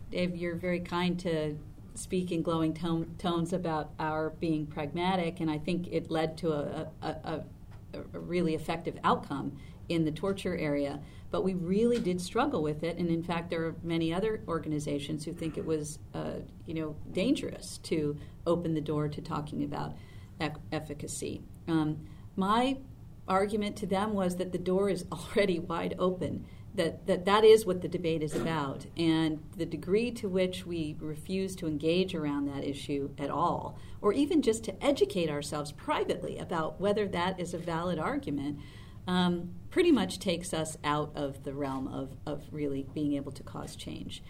[0.10, 1.58] Dave, you're very kind to
[1.94, 6.54] speak in glowing tone, tones about our being pragmatic, and I think it led to
[6.54, 7.44] a, a, a,
[7.94, 9.58] a really effective outcome
[9.90, 11.00] in the torture area.
[11.32, 15.24] But we really did struggle with it, and in fact, there are many other organizations
[15.24, 19.96] who think it was, uh, you know, dangerous to open the door to talking about
[20.40, 21.42] ec- efficacy.
[21.68, 22.78] Um, my
[23.28, 26.46] argument to them was that the door is already wide open.
[26.74, 30.96] That, that that is what the debate is about, and the degree to which we
[31.02, 36.38] refuse to engage around that issue at all, or even just to educate ourselves privately
[36.38, 38.58] about whether that is a valid argument,
[39.06, 43.44] um, pretty much takes us out of the realm of, of really being able to
[43.44, 44.24] cause change.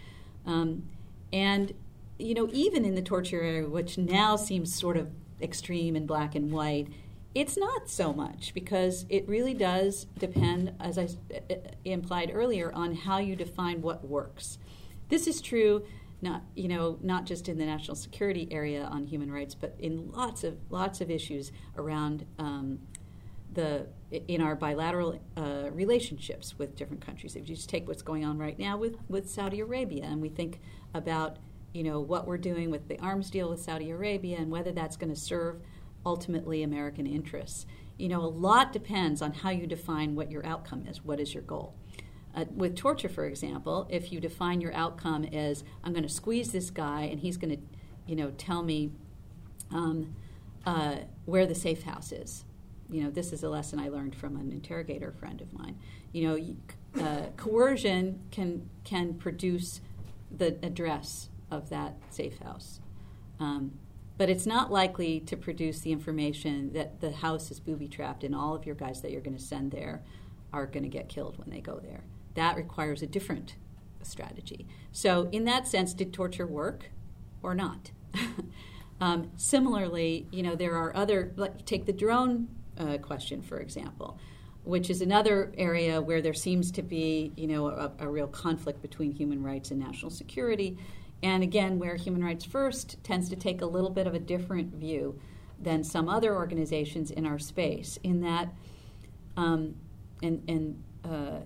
[0.44, 0.88] Um,
[1.32, 1.72] and,
[2.18, 6.34] you know, even in the torture area, which now seems sort of extreme and black
[6.34, 6.88] and white,
[7.34, 11.08] it's not so much because it really does depend, as I
[11.84, 14.58] implied earlier, on how you define what works.
[15.08, 15.84] This is true
[16.22, 20.10] not you know not just in the national security area on human rights, but in
[20.12, 22.78] lots of lots of issues around um,
[23.52, 27.34] the in our bilateral uh, relationships with different countries.
[27.34, 30.28] If you just take what's going on right now with, with Saudi Arabia, and we
[30.28, 30.60] think
[30.94, 31.38] about
[31.74, 34.96] you know what we're doing with the arms deal with Saudi Arabia and whether that's
[34.96, 35.60] going to serve
[36.04, 37.66] ultimately American interests.
[37.98, 41.04] You know, a lot depends on how you define what your outcome is.
[41.04, 41.74] What is your goal?
[42.34, 46.50] Uh, with torture, for example, if you define your outcome as I'm going to squeeze
[46.50, 47.62] this guy and he's going to,
[48.06, 48.92] you know, tell me
[49.70, 50.14] um,
[50.64, 50.96] uh,
[51.26, 52.44] where the safe house is.
[52.90, 55.78] You know, this is a lesson I learned from an interrogator friend of mine.
[56.12, 59.80] You know, uh, coercion can can produce
[60.30, 62.80] the address of that safe house.
[63.40, 63.72] Um,
[64.22, 68.36] but it's not likely to produce the information that the house is booby trapped and
[68.36, 70.00] all of your guys that you're going to send there
[70.52, 72.04] are going to get killed when they go there.
[72.34, 73.56] That requires a different
[74.00, 74.68] strategy.
[74.92, 76.92] So, in that sense, did torture work
[77.42, 77.90] or not?
[79.00, 82.46] um, similarly, you know, there are other, like, take the drone
[82.78, 84.20] uh, question, for example,
[84.62, 88.82] which is another area where there seems to be, you know, a, a real conflict
[88.82, 90.78] between human rights and national security
[91.22, 94.74] and again, where Human Rights First tends to take a little bit of a different
[94.74, 95.18] view
[95.60, 98.52] than some other organizations in our space, in that,
[99.36, 99.76] um,
[100.22, 101.40] and, and uh,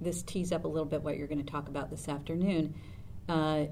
[0.00, 2.74] this tees up a little bit what you're going to talk about this afternoon.
[3.28, 3.66] Uh,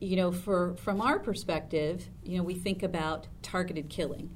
[0.00, 4.30] you know, for from our perspective, you know, we think about targeted killing.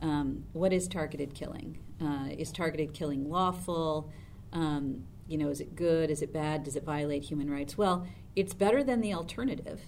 [0.00, 1.78] Um, what is targeted killing?
[2.00, 4.10] Uh, is targeted killing lawful?
[4.52, 6.10] Um, you know, is it good?
[6.10, 6.62] Is it bad?
[6.62, 7.76] Does it violate human rights?
[7.76, 8.06] Well,
[8.38, 9.80] it's better than the alternative,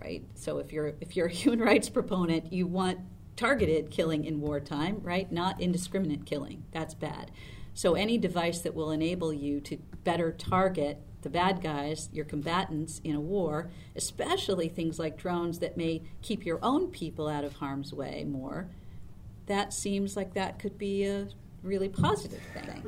[0.00, 0.22] right?
[0.36, 3.00] So if you're if you're a human rights proponent, you want
[3.34, 5.30] targeted killing in wartime, right?
[5.32, 6.64] Not indiscriminate killing.
[6.70, 7.32] That's bad.
[7.74, 13.00] So any device that will enable you to better target the bad guys, your combatants
[13.02, 17.54] in a war, especially things like drones that may keep your own people out of
[17.54, 18.68] harm's way more,
[19.46, 21.26] that seems like that could be a
[21.64, 22.84] really positive thing.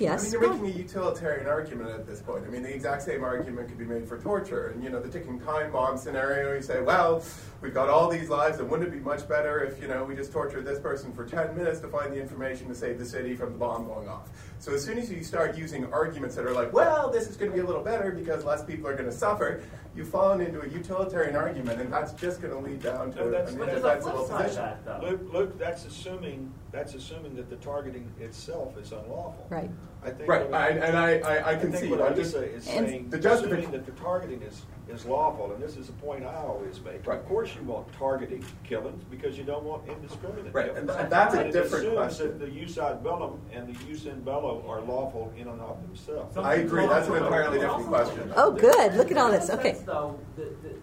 [0.00, 0.20] Yes.
[0.20, 2.44] I mean, you're making a utilitarian argument at this point.
[2.46, 4.68] I mean, the exact same argument could be made for torture.
[4.68, 7.22] And, you know, the ticking time bomb scenario, you say, well,
[7.60, 10.14] we've got all these lives, and wouldn't it be much better if, you know, we
[10.14, 13.34] just tortured this person for 10 minutes to find the information to save the city
[13.34, 14.28] from the bomb going off?
[14.60, 17.50] So as soon as you start using arguments that are like, well, this is going
[17.50, 19.62] to be a little better because less people are going to suffer,
[19.94, 23.52] you've fallen into a utilitarian argument, and that's just going to lead down to that's,
[23.52, 24.68] an indefensible position.
[24.84, 29.46] That, Luke, Luke, that's assuming that's assuming that the targeting itself is unlawful.
[29.48, 29.70] Right.
[30.04, 31.90] I think Right, I, and I, I, I I can think see.
[31.90, 35.52] what I'm just, Elisa is saying, the justific- assuming that the targeting is, is lawful,
[35.52, 37.06] and this is a point I always make.
[37.06, 37.18] Right.
[37.18, 40.78] Of course you want targeting killings because you don't want indiscriminate Right, killings.
[40.80, 42.38] and th- and that's a But it different assumes question.
[42.38, 45.82] that the jus ad bellum and the jus in bello are lawful in and of
[45.82, 46.36] themselves.
[46.36, 48.32] I agree, that's an entirely different question.
[48.36, 48.94] Oh, good.
[48.94, 49.50] Look at all this.
[49.50, 49.74] Okay.
[49.74, 50.74] sense, though, the, the,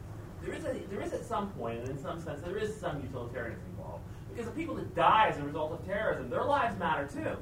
[0.44, 3.02] there is a, there is at some point, and in some sense, there is some
[3.02, 4.04] utilitarianism involved.
[4.32, 7.36] Because the people that die as a result of terrorism, their lives matter too.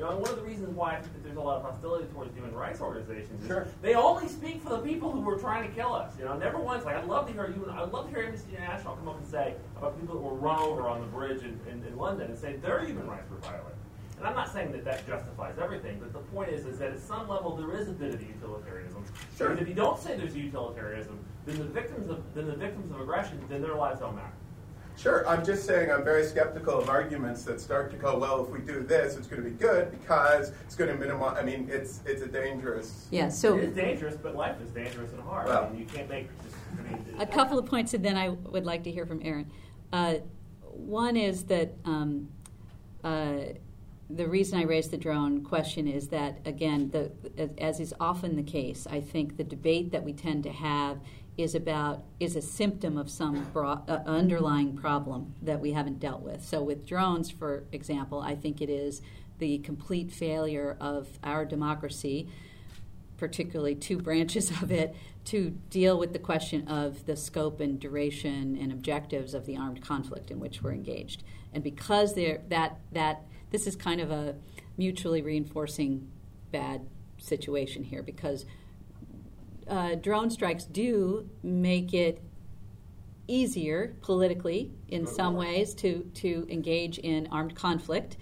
[0.00, 2.06] You know, one of the reasons why I think that there's a lot of hostility
[2.06, 3.68] towards human rights organizations is Sure.
[3.82, 6.18] they only speak for the people who were trying to kill us.
[6.18, 6.86] You know, never once.
[6.86, 7.70] Like I'd love to hear you.
[7.70, 10.58] I'd love to hear Amnesty International come up and say about people that were run
[10.58, 13.76] over on the bridge in, in, in London and say their human rights were violated.
[14.16, 17.00] And I'm not saying that that justifies everything, but the point is, is that at
[17.00, 19.04] some level there is a bit of utilitarianism.
[19.36, 19.50] Sure.
[19.50, 23.02] And if you don't say there's utilitarianism, then the victims of then the victims of
[23.02, 24.32] aggression, then their lives don't matter.
[25.00, 28.50] Sure, I'm just saying I'm very skeptical of arguments that start to go, well, if
[28.50, 31.38] we do this, it's going to be good because it's going to minimize.
[31.38, 33.06] I mean, it's it's a dangerous.
[33.10, 35.46] Yeah, so it is dangerous, but life is dangerous and hard.
[35.46, 35.64] Well.
[35.64, 36.28] I mean, you can't make.
[36.42, 39.20] Just, I mean, a couple of points, and then I would like to hear from
[39.24, 39.50] Aaron.
[39.90, 40.16] Uh,
[40.60, 42.28] one is that um,
[43.02, 43.36] uh,
[44.10, 47.10] the reason I raised the drone question is that, again, the,
[47.58, 50.98] as is often the case, I think the debate that we tend to have
[51.36, 56.20] is about is a symptom of some bro- uh, underlying problem that we haven't dealt
[56.20, 56.44] with.
[56.44, 59.00] So, with drones, for example, I think it is
[59.38, 62.28] the complete failure of our democracy
[63.20, 68.56] particularly two branches of it, to deal with the question of the scope and duration
[68.60, 71.22] and objectives of the armed conflict in which we're engaged.
[71.52, 74.34] And because there, that, that this is kind of a
[74.78, 76.10] mutually reinforcing
[76.50, 76.86] bad
[77.18, 78.46] situation here, because
[79.70, 82.20] uh, drone strikes do make it
[83.28, 88.16] easier politically in some ways to, to engage in armed conflict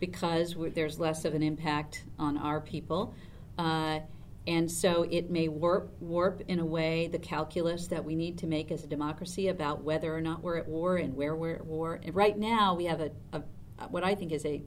[0.00, 3.14] because there's less of an impact on our people.
[3.56, 4.00] Uh,
[4.48, 8.46] and so it may warp, warp in a way the calculus that we need to
[8.46, 11.66] make as a democracy about whether or not we're at war and where we're at
[11.66, 12.00] war.
[12.02, 13.42] And right now, we have a, a
[13.90, 14.62] what I think is a,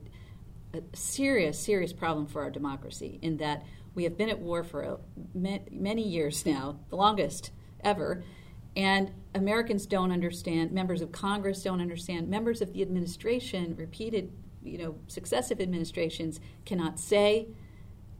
[0.72, 3.64] a, serious, serious problem for our democracy in that
[3.94, 4.98] we have been at war for a,
[5.34, 7.50] many years now, the longest
[7.82, 8.24] ever.
[8.74, 14.32] And Americans don't understand, members of Congress don't understand, members of the administration repeated
[14.64, 17.48] you know, successive administrations cannot say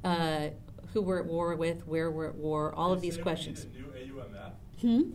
[0.05, 0.49] uh,
[0.93, 3.67] who we're at war with, where we're at war, all of these questions.
[4.81, 5.13] Hmm?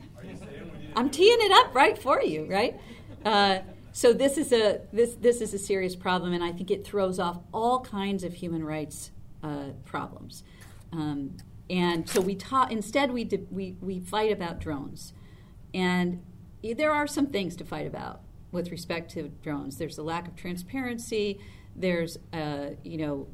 [0.96, 2.80] I'm teeing it up right for you, right?
[3.26, 3.60] Uh,
[3.92, 7.20] so this is a this this is a serious problem, and I think it throws
[7.20, 9.12] off all kinds of human rights
[9.44, 10.44] uh, problems.
[10.92, 11.38] Um,
[11.70, 15.14] and so we talk instead we, we we fight about drones,
[15.74, 16.24] and
[16.64, 18.22] there are some things to fight about
[18.52, 19.78] with respect to drones.
[19.78, 21.40] There's a lack of transparency.
[21.76, 23.28] There's uh, you know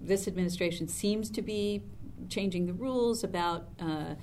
[0.00, 1.82] this administration seems to be
[2.28, 3.68] changing the rules about.
[3.78, 4.14] Uh,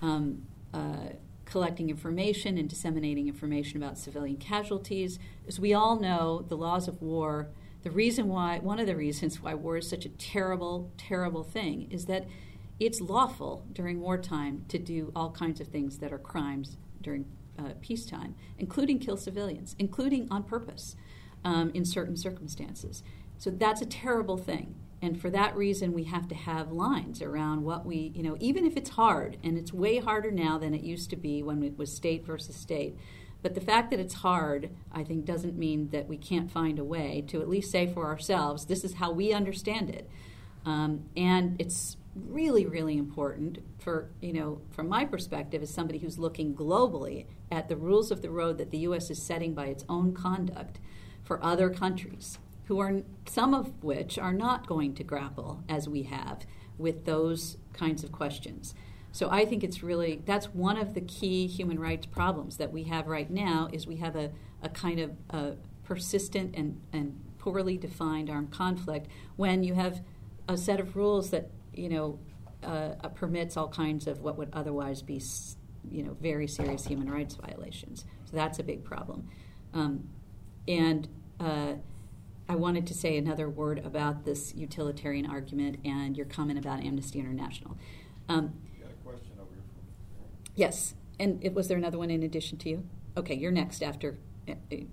[0.00, 0.42] um,
[0.74, 1.10] uh,
[1.44, 5.18] collecting information and disseminating information about civilian casualties.
[5.46, 7.50] As we all know, the laws of war,
[7.82, 11.88] the reason why, one of the reasons why war is such a terrible, terrible thing
[11.90, 12.26] is that
[12.78, 17.26] it's lawful during wartime to do all kinds of things that are crimes during
[17.58, 20.96] uh, peacetime, including kill civilians, including on purpose
[21.44, 23.02] um, in certain circumstances.
[23.38, 24.74] So that's a terrible thing.
[25.00, 28.64] And for that reason, we have to have lines around what we, you know, even
[28.64, 31.76] if it's hard, and it's way harder now than it used to be when it
[31.76, 32.96] was state versus state.
[33.42, 36.84] But the fact that it's hard, I think, doesn't mean that we can't find a
[36.84, 40.08] way to at least say for ourselves, this is how we understand it.
[40.64, 46.18] Um, and it's really, really important for, you know, from my perspective as somebody who's
[46.18, 49.10] looking globally at the rules of the road that the U.S.
[49.10, 50.78] is setting by its own conduct
[51.24, 56.04] for other countries who are some of which are not going to grapple as we
[56.04, 56.46] have
[56.78, 58.74] with those kinds of questions.
[59.12, 62.84] So I think it's really that's one of the key human rights problems that we
[62.84, 64.30] have right now is we have a,
[64.62, 65.52] a kind of a
[65.84, 70.00] persistent and, and poorly defined armed conflict when you have
[70.48, 72.18] a set of rules that you know
[72.62, 75.20] uh, permits all kinds of what would otherwise be
[75.90, 78.04] you know very serious human rights violations.
[78.24, 79.28] So that's a big problem,
[79.74, 80.08] um,
[80.68, 81.08] and
[81.40, 81.74] uh,
[82.48, 87.18] I wanted to say another word about this utilitarian argument and your comment about Amnesty
[87.18, 87.76] International.
[88.28, 89.62] Um, you got a question over here.
[90.54, 92.84] Yes, and it, was there another one in addition to you?
[93.16, 94.18] Okay, you're next after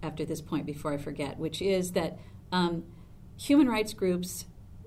[0.03, 2.19] after this point before I forget, which is that
[2.51, 2.83] um,
[3.35, 4.45] human rights groups,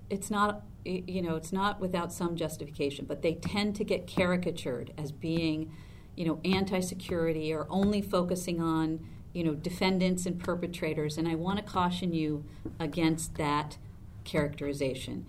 [0.08, 4.92] it's not you know it's not without some justification, but they tend to get caricatured
[4.96, 5.72] as being
[6.16, 9.00] you know anti-security or only focusing on
[9.32, 12.44] you know, defendants and perpetrators, and I want to caution you
[12.78, 13.78] against that
[14.24, 15.26] characterization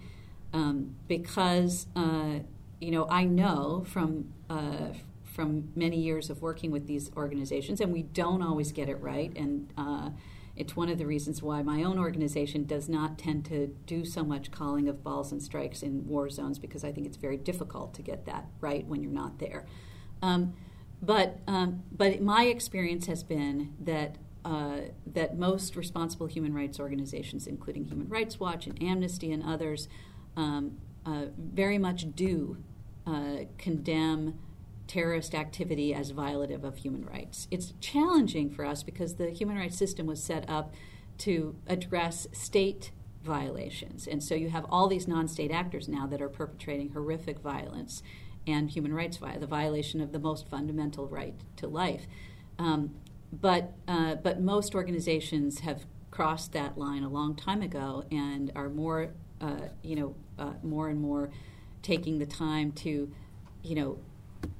[0.51, 2.39] um, because uh,
[2.81, 4.89] you know I know from uh,
[5.33, 9.35] from many years of working with these organizations, and we don't always get it right,
[9.35, 10.09] and uh,
[10.55, 14.23] it's one of the reasons why my own organization does not tend to do so
[14.23, 17.95] much calling of balls and strikes in war zones because I think it's very difficult
[17.95, 19.65] to get that right when you're not there.
[20.21, 20.53] Um,
[21.01, 27.47] but um, but my experience has been that uh, that most responsible human rights organizations,
[27.47, 29.87] including Human Rights Watch and Amnesty and others,
[30.37, 32.57] um, uh, very much do
[33.07, 34.39] uh, condemn
[34.93, 37.47] terrorist activity as violative of human rights.
[37.49, 40.71] It's challenging for us because the human rights system was set up
[41.19, 42.91] to address state
[43.23, 44.05] violations.
[44.05, 48.03] And so you have all these non state actors now that are perpetrating horrific violence
[48.45, 52.05] and human rights the violation of the most fundamental right to life.
[52.59, 52.93] Um,
[53.31, 58.69] but uh, but most organizations have crossed that line a long time ago and are
[58.69, 59.09] more
[59.41, 61.31] uh, you know uh, more and more
[61.81, 63.11] taking the time to
[63.63, 63.97] you know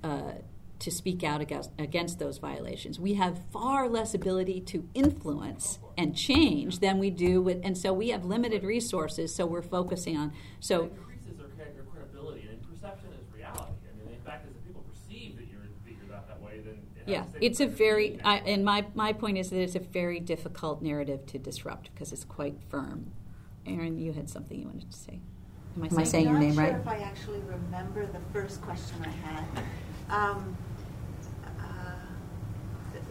[0.03, 0.33] uh,
[0.79, 2.99] to speak out against, against those violations.
[2.99, 7.93] We have far less ability to influence and change than we do with, and so
[7.93, 9.33] we have limited resources.
[9.33, 13.61] So we're focusing on so It increases your credibility and perception is reality.
[13.61, 16.81] I mean, in fact, if people perceive that you're that you're not that way, then
[16.95, 20.19] it yeah, it's a very, I, and my, my point is that it's a very
[20.19, 23.13] difficult narrative to disrupt because it's quite firm.
[23.65, 25.21] Aaron, you had something you wanted to say.
[25.75, 26.75] Am I, Am I saying your name sure right?
[26.75, 29.45] if I actually remember the first question I had.
[30.09, 30.55] Um,
[31.59, 31.95] uh,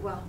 [0.01, 0.23] well,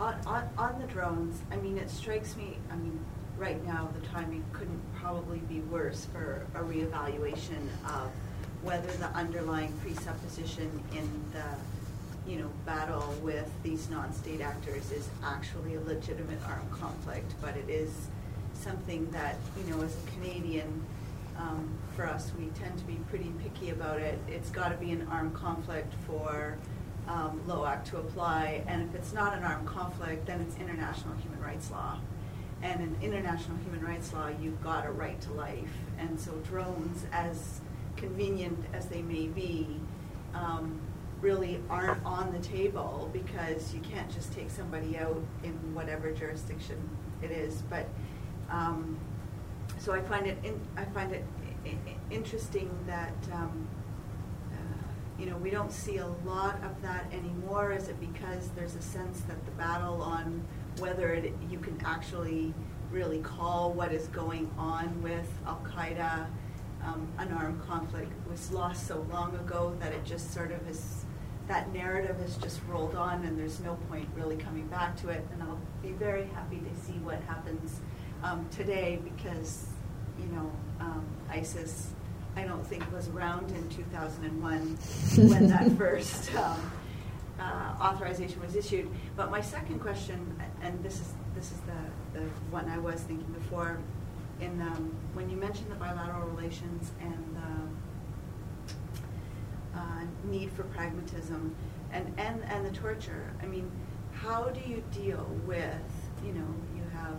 [0.00, 2.98] on, on, on the drones, I mean, it strikes me, I mean,
[3.36, 8.10] right now the timing couldn't probably be worse for a reevaluation of
[8.62, 11.44] whether the underlying presupposition in the
[12.30, 17.68] you know, battle with these non-state actors is actually a legitimate armed conflict, but it
[17.68, 18.06] is
[18.54, 20.84] something that, you know, as a Canadian,
[21.42, 24.18] um, for us, we tend to be pretty picky about it.
[24.28, 26.56] It's got to be an armed conflict for
[27.08, 31.40] um, LOAC to apply, and if it's not an armed conflict, then it's international human
[31.40, 31.98] rights law.
[32.62, 35.74] And in international human rights law, you've got a right to life.
[35.98, 37.60] And so drones, as
[37.96, 39.80] convenient as they may be,
[40.34, 40.80] um,
[41.20, 46.78] really aren't on the table because you can't just take somebody out in whatever jurisdiction
[47.20, 47.62] it is.
[47.68, 47.86] But
[48.50, 48.98] Um,
[49.82, 51.24] so I find it in, I find it
[52.10, 53.66] interesting that um,
[54.52, 54.56] uh,
[55.18, 57.72] you know we don't see a lot of that anymore.
[57.72, 60.44] Is it because there's a sense that the battle on
[60.78, 62.54] whether it, you can actually
[62.92, 66.26] really call what is going on with Al Qaeda,
[66.84, 71.04] um, an armed conflict, was lost so long ago that it just sort of is
[71.48, 75.26] that narrative has just rolled on and there's no point really coming back to it.
[75.32, 77.80] And I'll be very happy to see what happens
[78.22, 79.66] um, today because,
[80.18, 80.50] you know,
[80.80, 81.90] um, ISIS,
[82.36, 84.60] I don't think was around in 2001
[85.30, 86.72] when that first um,
[87.38, 88.88] uh, authorization was issued.
[89.16, 93.32] But my second question, and this is this is the, the one I was thinking
[93.32, 93.78] before,
[94.40, 101.54] in um, when you mentioned the bilateral relations and the uh, need for pragmatism
[101.92, 103.32] and, and, and the torture.
[103.42, 103.70] I mean,
[104.12, 105.80] how do you deal with,
[106.24, 106.46] you know,
[106.76, 107.16] you have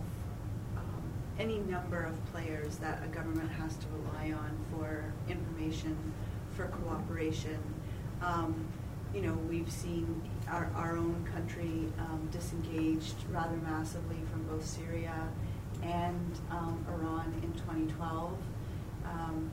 [1.38, 5.96] any number of players that a government has to rely on for information,
[6.52, 7.58] for cooperation.
[8.22, 8.66] Um,
[9.12, 15.28] you know, we've seen our, our own country um, disengaged rather massively from both Syria
[15.82, 18.36] and um, Iran in 2012.
[19.04, 19.50] Um,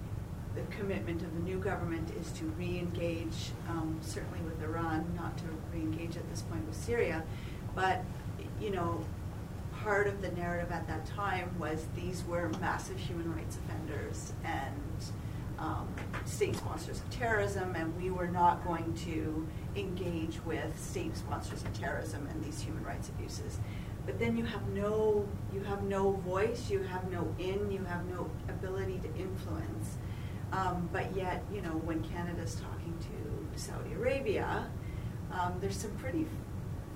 [0.55, 5.43] the commitment of the new government is to re-engage, um, certainly with Iran, not to
[5.73, 7.23] re-engage at this point with Syria.
[7.73, 8.03] But,
[8.59, 9.05] you know,
[9.83, 14.75] part of the narrative at that time was these were massive human rights offenders and
[15.57, 15.87] um,
[16.25, 21.73] state sponsors of terrorism, and we were not going to engage with state sponsors of
[21.73, 23.59] terrorism and these human rights abuses.
[24.05, 28.03] But then you have no, you have no voice, you have no in, you have
[28.05, 29.97] no ability to influence.
[30.51, 34.67] Um, but yet, you know, when Canada's talking to Saudi Arabia,
[35.31, 36.25] um, there's some pretty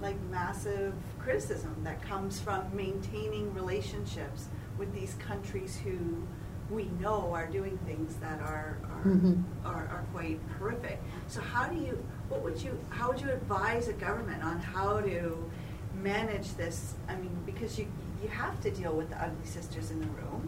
[0.06, 4.46] like massive criticism that comes from maintaining relationships
[4.78, 5.98] with these countries who
[6.70, 9.44] we know are doing things that are are, Mhm.
[9.66, 11.00] are are quite horrific.
[11.28, 11.96] So how do you
[12.30, 15.20] what would you how would you advise a government on how to
[16.12, 16.78] manage this?
[17.10, 17.88] I mean, because you
[18.22, 20.44] you have to deal with the ugly sisters in the room.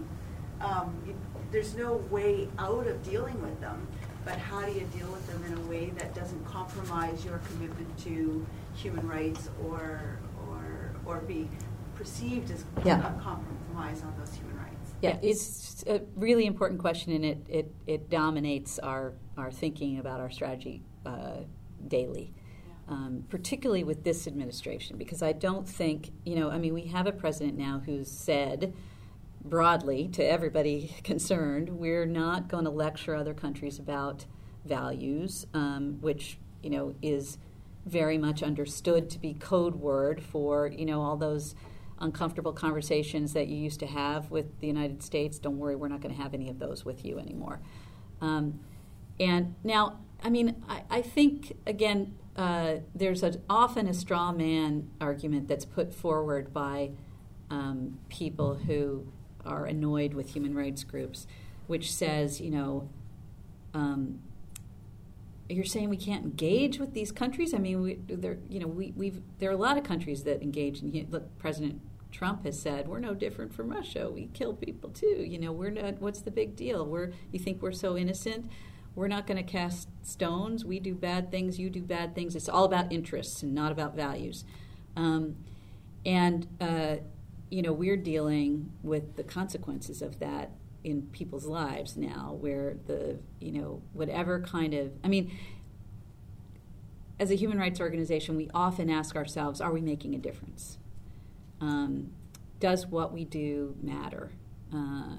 [0.62, 1.14] Um, you,
[1.52, 3.80] there's no way out of dealing with them,
[4.26, 7.92] but how do you deal with them in a way that doesn't compromise your commitment
[8.08, 8.46] to
[8.78, 11.50] human rights or or or be
[11.96, 13.00] perceived as Yeah.
[13.00, 14.94] a compromise on those human rights?
[15.02, 20.20] Yeah, it's a really important question, and it, it, it dominates our, our thinking about
[20.20, 21.42] our strategy uh,
[21.88, 22.34] daily,
[22.88, 27.06] um, particularly with this administration, because I don't think, you know, I mean, we have
[27.08, 28.74] a president now who's said
[29.44, 34.26] broadly to everybody concerned, we're not going to lecture other countries about
[34.66, 37.38] values, um, which, you know, is
[37.88, 41.56] very much understood to be code word for, you know, all those
[42.00, 45.40] uncomfortable conversations that you used to have with the United States.
[45.40, 47.60] Don't worry, we're not going to have any of those with you anymore.
[48.22, 48.60] Um,
[49.20, 54.90] and now, I mean, I, I think, again, uh, there's a, often a straw man
[55.02, 56.92] argument that's put forward by
[57.50, 59.08] um, people who
[59.46, 61.26] are annoyed with human rights groups,
[61.66, 62.90] which says, you know,
[63.74, 64.20] um,
[65.50, 67.54] you're saying we can't engage with these countries.
[67.54, 70.42] I mean, we, there, you know, we, we've there are a lot of countries that
[70.42, 70.82] engage.
[70.82, 71.82] And look, President
[72.12, 74.10] Trump has said we're no different from Russia.
[74.10, 75.26] We kill people too.
[75.28, 76.02] You know, we're not.
[76.02, 76.86] What's the big deal?
[76.86, 78.50] We're you think we're so innocent?
[78.96, 80.66] We're not going to cast stones.
[80.66, 81.60] We do bad things.
[81.60, 82.36] You do bad things.
[82.36, 84.44] It's all about interests and not about values.
[84.96, 85.36] Um,
[86.04, 86.98] and uh,
[87.50, 90.52] you know, we're dealing with the consequences of that
[90.84, 95.32] in people's lives now where the you know whatever kind of i mean
[97.20, 100.78] as a human rights organization we often ask ourselves are we making a difference?
[101.60, 102.12] Um,
[102.60, 104.32] does what we do matter?
[104.74, 105.18] Uh,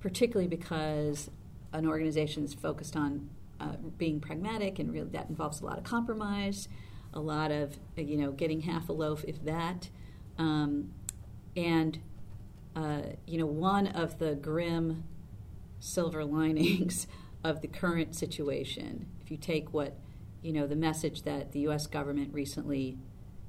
[0.00, 1.30] particularly because
[1.72, 5.84] an organization is focused on uh, being pragmatic and really that involves a lot of
[5.84, 6.68] compromise
[7.12, 9.88] a lot of you know getting half a loaf if that.
[10.38, 10.92] Um,
[11.56, 11.98] and
[12.76, 15.04] uh, you know, one of the grim
[15.78, 17.06] silver linings
[17.44, 19.98] of the current situation, if you take what,
[20.42, 21.86] you know, the message that the U.S.
[21.86, 22.98] government recently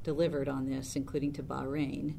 [0.03, 2.15] delivered on this, including to Bahrain,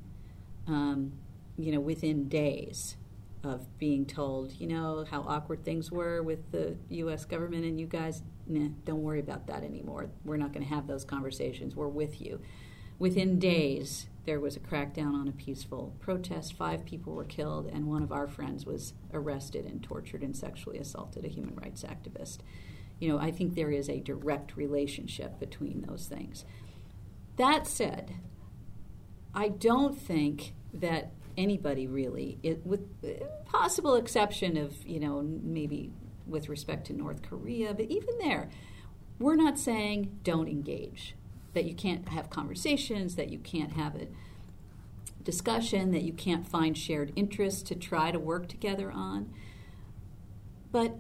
[0.66, 1.12] um,
[1.58, 2.96] you know, within days
[3.44, 7.24] of being told, you know, how awkward things were with the U.S.
[7.24, 10.10] government, and you guys, nah, don't worry about that anymore.
[10.24, 11.74] We're not going to have those conversations.
[11.74, 12.40] We're with you.
[12.98, 16.54] Within days, there was a crackdown on a peaceful protest.
[16.54, 20.78] Five people were killed, and one of our friends was arrested and tortured and sexually
[20.78, 22.38] assaulted, a human rights activist.
[23.00, 26.44] You know, I think there is a direct relationship between those things.
[27.36, 28.14] That said,
[29.34, 32.82] I don't think that anybody really, it, with
[33.44, 35.90] possible exception of you know maybe
[36.26, 38.50] with respect to North Korea, but even there,
[39.18, 41.16] we're not saying don't engage,
[41.54, 44.06] that you can't have conversations, that you can't have a
[45.22, 49.32] discussion, that you can't find shared interests to try to work together on.
[50.70, 50.96] But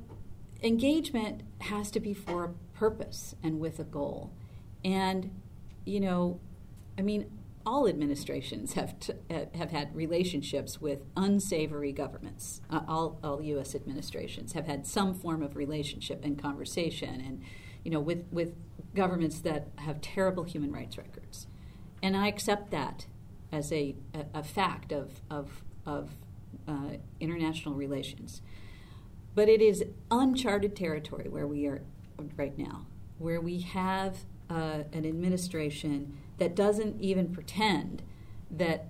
[0.62, 4.32] engagement has to be for a purpose and with a goal.
[4.84, 5.30] And,
[5.84, 6.40] you know,
[6.98, 7.30] I mean,
[7.64, 12.60] all administrations have t- have had relationships with unsavory governments.
[12.70, 13.74] Uh, all, all U.S.
[13.74, 17.42] administrations have had some form of relationship and conversation, and
[17.84, 18.54] you know, with with
[18.94, 21.46] governments that have terrible human rights records.
[22.02, 23.06] And I accept that
[23.50, 26.10] as a, a, a fact of of, of
[26.68, 28.42] uh, international relations.
[29.34, 31.82] But it is uncharted territory where we are
[32.36, 32.86] right now,
[33.18, 34.18] where we have
[34.50, 38.02] uh, an administration that doesn't even pretend
[38.50, 38.88] that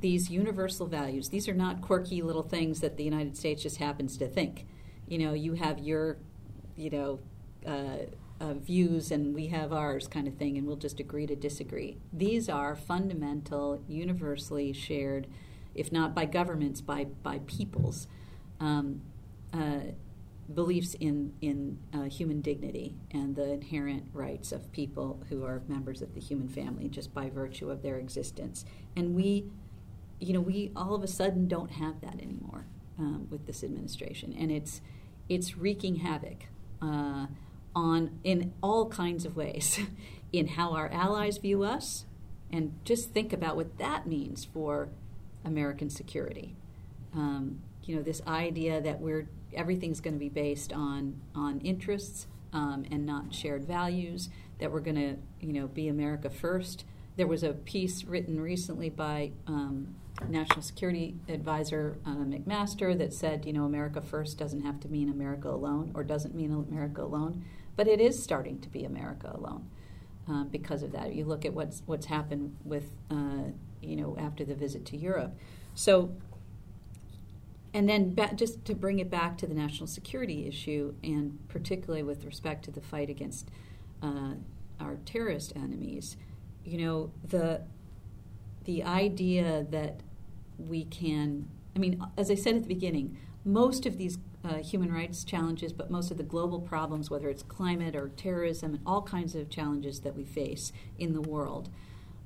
[0.00, 4.16] these universal values, these are not quirky little things that the United States just happens
[4.16, 4.66] to think.
[5.06, 6.16] You know, you have your,
[6.76, 7.20] you know,
[7.66, 8.06] uh,
[8.40, 11.98] uh, views and we have ours kind of thing, and we'll just agree to disagree.
[12.12, 15.26] These are fundamental, universally shared,
[15.74, 18.06] if not by governments, by, by peoples.
[18.60, 19.02] Um,
[19.52, 19.92] uh,
[20.52, 26.00] beliefs in in uh, human dignity and the inherent rights of people who are members
[26.00, 28.64] of the human family just by virtue of their existence.
[28.96, 29.44] And we,
[30.20, 32.66] you know, we all of a sudden don't have that anymore
[32.98, 34.80] um, with this administration, and it's
[35.28, 36.46] it's wreaking havoc
[36.80, 37.26] uh,
[37.74, 39.80] on in all kinds of ways,
[40.32, 42.04] in how our allies view us,
[42.50, 44.88] and just think about what that means for
[45.44, 46.56] American security.
[47.14, 52.26] Um, you know, this idea that we're everything's going to be based on on interests
[52.52, 54.28] um, and not shared values.
[54.58, 56.84] That we're going to you know be America first.
[57.16, 59.96] There was a piece written recently by um,
[60.28, 65.08] National Security Advisor uh, McMaster that said you know America first doesn't have to mean
[65.08, 67.44] America alone or doesn't mean America alone,
[67.78, 69.70] but it is starting to be America alone.
[70.28, 73.44] Uh, because of that, you look at what's what's happened with uh,
[73.80, 75.32] you know after the visit to Europe.
[75.74, 76.12] So
[77.72, 82.02] and then ba- just to bring it back to the national security issue, and particularly
[82.02, 83.48] with respect to the fight against
[84.02, 84.34] uh,
[84.80, 86.16] our terrorist enemies,
[86.64, 87.62] you know the
[88.64, 90.00] the idea that
[90.58, 94.92] we can, I mean, as I said at the beginning, most of these uh, human
[94.92, 99.02] rights challenges, but most of the global problems, whether it's climate or terrorism and all
[99.02, 101.68] kinds of challenges that we face in the world,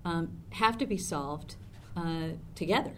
[0.04, 1.56] um, have to be solved
[1.96, 2.94] uh, together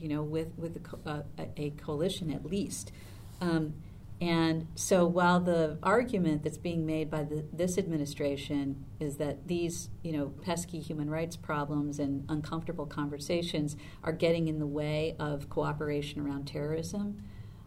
[0.00, 1.22] you know, with with a, co- uh,
[1.56, 2.92] a coalition at least.
[3.40, 3.74] Um,
[4.20, 9.90] and so, while the argument that's being made by the, this administration is that these,
[10.02, 15.48] you know, pesky human rights problems and uncomfortable conversations are getting in the way of
[15.48, 17.22] cooperation around terrorism,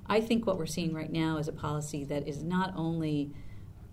[0.08, 3.32] I think what we're seeing right now is a policy that is not only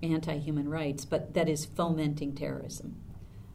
[0.02, 2.96] anti-human rights, but that is fomenting terrorism.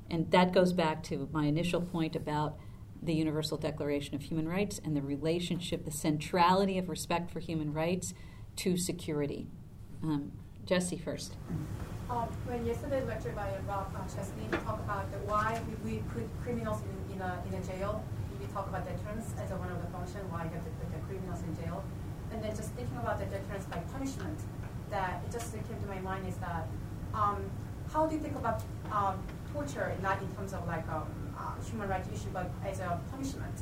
[0.09, 2.57] And that goes back to my initial point about
[3.01, 7.73] the Universal Declaration of Human Rights and the relationship, the centrality of respect for human
[7.73, 8.13] rights
[8.57, 9.47] to security.
[10.01, 10.31] Um,
[10.65, 11.35] Jesse first.
[12.09, 16.23] Um, when yesterday's lecture by Rob uh, Chesney talked about the why we, we put
[16.43, 18.03] criminals in, in, a, in a jail,
[18.39, 21.41] we talk about deterrence as a one of the functions, why to put the criminals
[21.43, 21.83] in jail.
[22.33, 24.39] And then just thinking about the deterrence by punishment,
[24.89, 26.67] that it just came to my mind is that
[27.13, 27.45] um,
[27.93, 28.61] how do you think about
[28.91, 29.21] um,
[29.53, 31.05] torture, not in terms of like um,
[31.37, 33.53] uh, human rights issue, but as a punishment.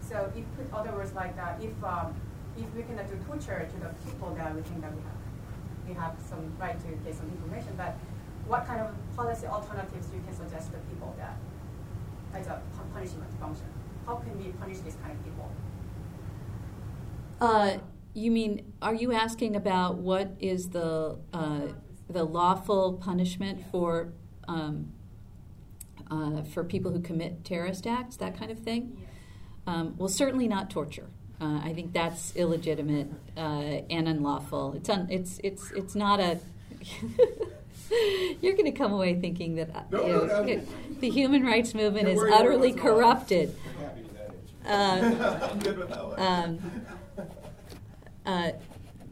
[0.00, 2.14] So if, put other words like that, if um,
[2.56, 5.20] if we cannot do torture to the people that we think that we have,
[5.88, 7.96] we have some right to get some information, but
[8.46, 11.36] what kind of policy alternatives you can suggest to people that
[12.34, 12.60] as a
[12.94, 13.66] punishment function?
[14.06, 15.50] How can we punish these kind of people?
[17.40, 17.78] Uh,
[18.14, 21.68] you mean, are you asking about what is the uh,
[22.08, 24.12] the lawful punishment for
[24.48, 24.92] um,
[26.10, 29.06] uh, for people who commit terrorist acts, that kind of thing.
[29.66, 31.08] Um, well, certainly not torture.
[31.40, 33.40] Uh, I think that's illegitimate uh,
[33.88, 34.74] and unlawful.
[34.74, 36.40] It's un, it's it's it's not a.
[38.40, 40.62] You're going to come away thinking that uh, no, you know, no, no.
[41.00, 43.54] the human rights movement is utterly corrupted.
[44.66, 46.20] I'm good with that one.
[46.20, 46.86] Um,
[48.26, 48.52] uh,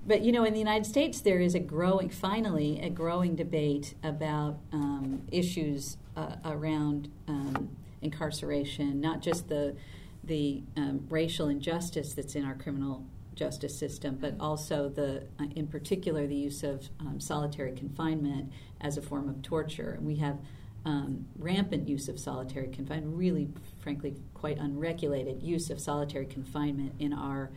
[0.07, 3.95] but you know, in the United States, there is a growing, finally, a growing debate
[4.03, 7.69] about um, issues uh, around um,
[8.01, 9.77] incarceration, not just the
[10.25, 13.05] the um, racial injustice that's in our criminal
[13.35, 18.99] justice system, but also the, uh, in particular, the use of um, solitary confinement as
[18.99, 19.93] a form of torture.
[19.93, 20.39] And we have
[20.85, 23.49] um, rampant use of solitary confinement, really,
[23.81, 27.51] frankly, quite unregulated use of solitary confinement in our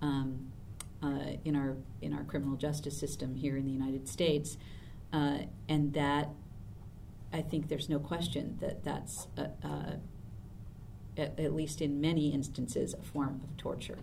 [0.00, 0.52] um,
[1.04, 4.56] uh, in our in our criminal justice system here in the United States,
[5.12, 6.30] uh, and that
[7.32, 9.96] I think there's no question that that's uh, uh,
[11.16, 13.98] at, at, least in many instances a form of torture.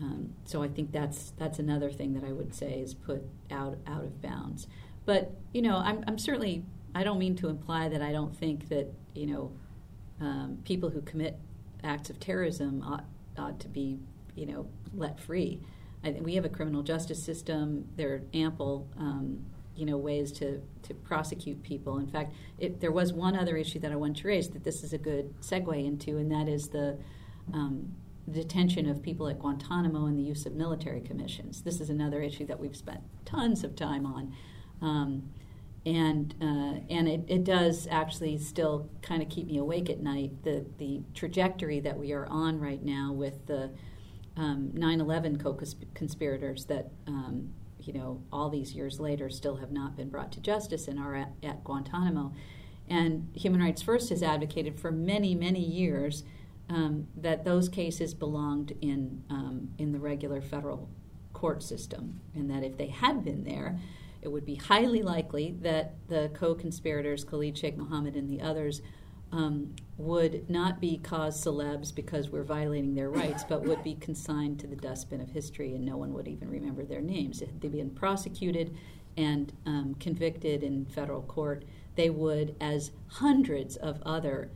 [0.00, 3.78] Um, so I think that's that's another thing that I would say is put out
[3.86, 4.66] out of bounds.
[5.06, 6.64] But you know, I'm, I'm certainly
[6.94, 9.52] I don't mean to imply that I don't think that you know
[10.20, 11.38] um, people who commit
[11.82, 13.04] acts of terrorism ought,
[13.38, 14.00] ought to be
[14.34, 15.60] you know let free.
[16.10, 17.88] We have a criminal justice system.
[17.96, 19.44] There are ample um,
[19.76, 21.98] you know ways to to prosecute people.
[21.98, 24.82] In fact, it, there was one other issue that I want to raise that this
[24.82, 26.98] is a good segue into, and that is the
[27.52, 27.94] um,
[28.30, 31.62] detention of people at Guantanamo and the use of military commissions.
[31.62, 34.34] This is another issue that we've spent tons of time on.
[34.82, 35.30] Um,
[35.84, 40.42] and uh, and it, it does actually still kind of keep me awake at night.
[40.42, 43.70] The the trajectory that we are on right now with the
[44.36, 50.08] um, 9/11 co-conspirators that um, you know all these years later still have not been
[50.08, 52.32] brought to justice and are at, at Guantanamo.
[52.88, 56.24] And Human Rights First has advocated for many many years
[56.68, 60.88] um, that those cases belonged in um, in the regular federal
[61.32, 63.78] court system, and that if they had been there
[64.26, 68.82] it would be highly likely that the co conspirators, Khalid Sheikh Mohammed and the others,
[69.32, 74.58] um, would not be cause celebs because we're violating their rights, but would be consigned
[74.60, 77.42] to the dustbin of history and no one would even remember their names.
[77.42, 78.76] If they'd been prosecuted
[79.16, 81.64] and um, convicted in federal court,
[81.96, 84.50] they would, as hundreds of other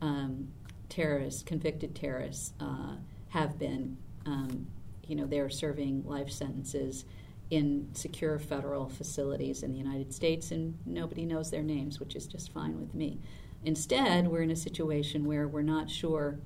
[0.00, 0.48] um,
[0.88, 2.96] terrorists, convicted terrorists, uh,
[3.28, 4.66] have been, um,
[5.06, 7.04] you know, they're serving life sentences
[7.50, 12.26] in secure federal facilities in the United States, and nobody knows their names, which is
[12.26, 13.20] just fine with me.
[13.64, 16.38] Instead, we're in a situation where we're not sure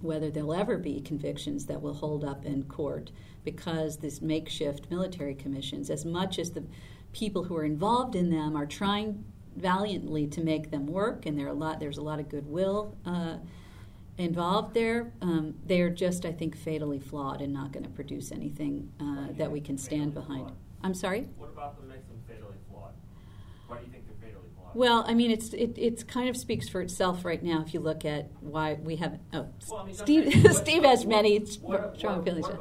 [0.00, 3.10] whether there'll ever be convictions that will hold up in court
[3.44, 6.64] because these makeshift military commissions, as much as the
[7.12, 9.24] people who are involved in them are trying
[9.56, 12.96] valiantly to make them work, and there are a lot, there's a lot of goodwill.
[13.06, 13.36] Uh,
[14.18, 18.90] involved there, um, they're just, I think, fatally flawed and not going to produce anything
[19.00, 20.50] uh, that we can stand behind.
[20.82, 21.28] I'm sorry.
[21.36, 22.92] What about them makes them fatally flawed?
[23.66, 24.65] Why do you think they're fatally flawed?
[24.76, 27.62] Well, I mean, it's it it's kind of speaks for itself right now.
[27.66, 30.98] If you look at why we have oh, well, I mean, Steve what, Steve has
[31.00, 32.44] what, many what, strong feelings.
[32.44, 32.58] I mean,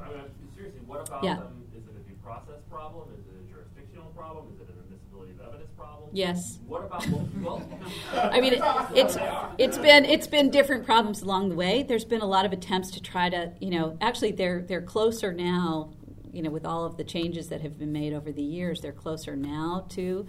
[0.55, 1.35] seriously, what about yeah.
[1.35, 1.63] them?
[1.75, 3.09] Is it a due process problem?
[3.19, 4.45] Is it a jurisdictional problem?
[4.53, 6.09] Is it an admissibility of evidence problem?
[6.13, 6.59] Yes.
[6.65, 7.05] What about
[7.41, 7.69] well?
[8.13, 8.61] I mean, it,
[8.93, 9.17] it's
[9.57, 11.83] it's been it's been different problems along the way.
[11.83, 15.33] There's been a lot of attempts to try to you know actually they're they're closer
[15.33, 15.91] now.
[16.31, 18.93] You know, with all of the changes that have been made over the years, they're
[18.93, 20.27] closer now to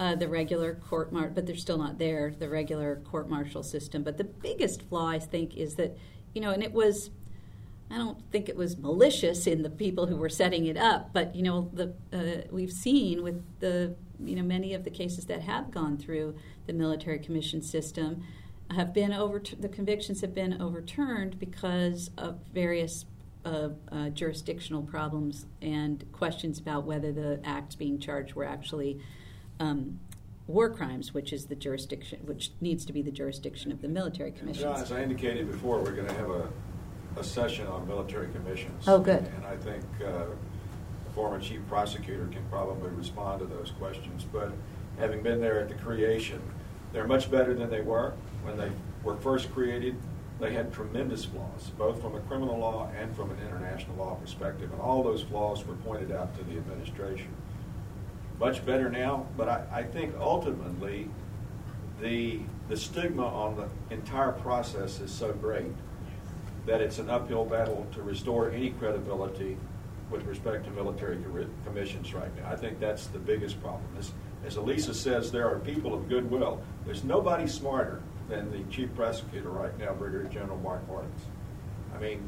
[0.00, 2.34] uh, the regular court martial, but they're still not there.
[2.38, 4.02] The regular court martial system.
[4.02, 5.96] But the biggest flaw, I think, is that
[6.34, 7.10] you know, and it was.
[7.90, 11.36] I don't think it was malicious in the people who were setting it up, but
[11.36, 15.42] you know, the uh, we've seen with the you know many of the cases that
[15.42, 16.34] have gone through
[16.66, 18.24] the military commission system
[18.70, 23.04] have been over the convictions have been overturned because of various
[23.44, 28.98] uh, uh, jurisdictional problems and questions about whether the acts being charged were actually
[29.60, 29.98] um,
[30.46, 34.32] war crimes, which is the jurisdiction, which needs to be the jurisdiction of the military
[34.32, 34.64] commission.
[34.64, 36.48] John, as I indicated before, we're going to have a,
[37.16, 38.84] a session on military commissions.
[38.86, 39.26] Oh, good.
[39.36, 40.26] And I think uh,
[41.04, 44.24] the former chief prosecutor can probably respond to those questions.
[44.30, 44.52] But
[44.98, 46.40] having been there at the creation,
[46.92, 48.12] they're much better than they were
[48.42, 48.70] when they
[49.02, 49.96] were first created
[50.40, 54.72] they had tremendous flaws, both from a criminal law and from an international law perspective,
[54.72, 57.28] and all those flaws were pointed out to the administration.
[58.38, 61.08] Much better now, but I, I think ultimately
[62.00, 65.70] the the stigma on the entire process is so great
[66.66, 69.56] that it's an uphill battle to restore any credibility
[70.10, 71.18] with respect to military
[71.64, 72.50] commissions right now.
[72.50, 73.84] I think that's the biggest problem.
[73.98, 74.12] As,
[74.46, 76.62] as Elisa says, there are people of goodwill.
[76.86, 81.22] There's nobody smarter than the chief prosecutor right now, Brigadier General Mark Martins.
[81.94, 82.22] I mean,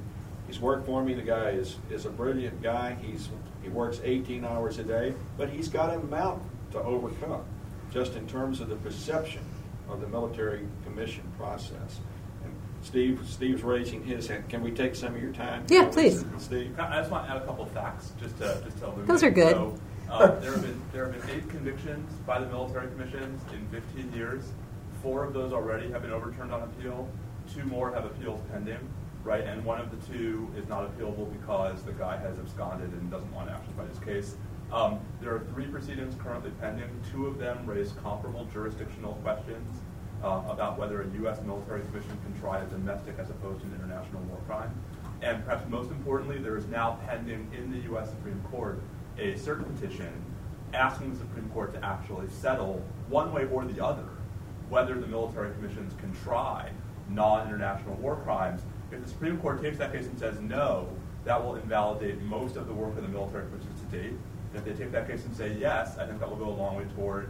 [0.46, 1.14] he's worked for me.
[1.14, 2.96] The guy is, is a brilliant guy.
[3.02, 3.28] He's
[3.62, 7.44] he works 18 hours a day, but he's got a mountain to overcome,
[7.90, 9.42] just in terms of the perception
[9.88, 11.98] of the military commission process.
[12.44, 14.48] And Steve, Steve's raising his hand.
[14.48, 15.64] Can we take some of your time?
[15.68, 16.24] Yeah, please.
[16.38, 19.24] Steve, I just want to add a couple of facts just to just to Those
[19.24, 19.56] are good.
[19.56, 19.76] So,
[20.08, 24.12] uh, there have been there have been eight convictions by the military commissions in 15
[24.12, 24.44] years.
[25.02, 27.08] Four of those already have been overturned on appeal.
[27.52, 28.78] Two more have appeals pending,
[29.26, 29.44] right?
[29.44, 33.32] And one of the two is not appealable because the guy has absconded and doesn't
[33.34, 34.36] want to action by his case.
[34.72, 36.88] Um, there are three proceedings currently pending.
[37.12, 39.80] Two of them raise comparable jurisdictional questions.
[40.22, 41.40] uh, about whether a U.S.
[41.42, 44.74] military commission can try a domestic as opposed to an international war crime.
[45.22, 48.10] And perhaps most importantly, there is now pending in the U.S.
[48.10, 48.80] Supreme Court
[49.18, 50.12] a cert petition
[50.74, 54.08] asking the Supreme Court to actually settle one way or the other
[54.68, 56.70] whether the military commissions can try
[57.08, 58.62] non-international war crimes.
[58.96, 60.88] If the Supreme Court takes that case and says no,
[61.24, 64.12] that will invalidate most of the work of the military commissions to date.
[64.54, 66.76] If they take that case and say yes, I think that will go a long
[66.76, 67.28] way toward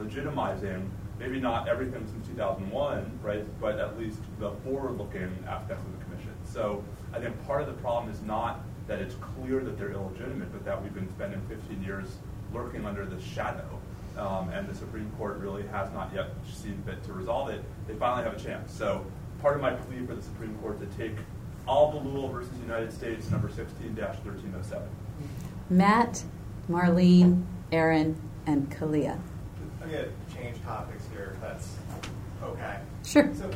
[0.00, 0.88] legitimizing
[1.18, 6.32] maybe not everything since 2001, right, but at least the forward-looking aspects of the commission.
[6.44, 10.52] So I think part of the problem is not that it's clear that they're illegitimate,
[10.52, 12.18] but that we've been spending 15 years
[12.54, 13.66] lurking under the shadow,
[14.16, 17.64] um, and the Supreme Court really has not yet seen fit to resolve it.
[17.88, 18.72] They finally have a chance.
[18.72, 19.04] So
[19.40, 21.16] part of my plea for the Supreme Court to take
[21.68, 24.82] Al-Bahlul versus United States, number 16-1307.
[25.70, 26.22] Matt,
[26.68, 29.18] Marlene, Aaron, and Kalia.
[29.82, 31.74] I'm going to change topics here, if that's
[32.42, 32.78] okay.
[33.04, 33.30] Sure.
[33.34, 33.50] So,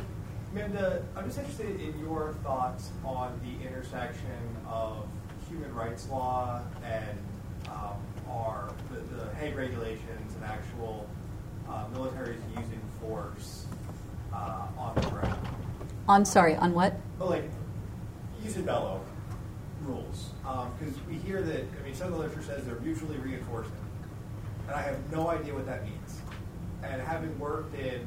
[0.53, 5.07] Minda, I'm just interested in your thoughts on the intersection of
[5.49, 7.17] human rights law and
[7.69, 7.97] um,
[8.29, 11.07] our the, the Hague regulations and actual
[11.67, 13.65] uh, militaries using force
[14.31, 15.47] uh, on the ground.
[16.07, 16.97] On sorry, on what?
[17.17, 17.49] But like,
[18.65, 19.01] bello
[19.85, 21.63] rules, because um, we hear that.
[21.79, 23.71] I mean, some of the literature says they're mutually reinforcing,
[24.67, 26.21] and I have no idea what that means.
[26.83, 28.01] And having worked in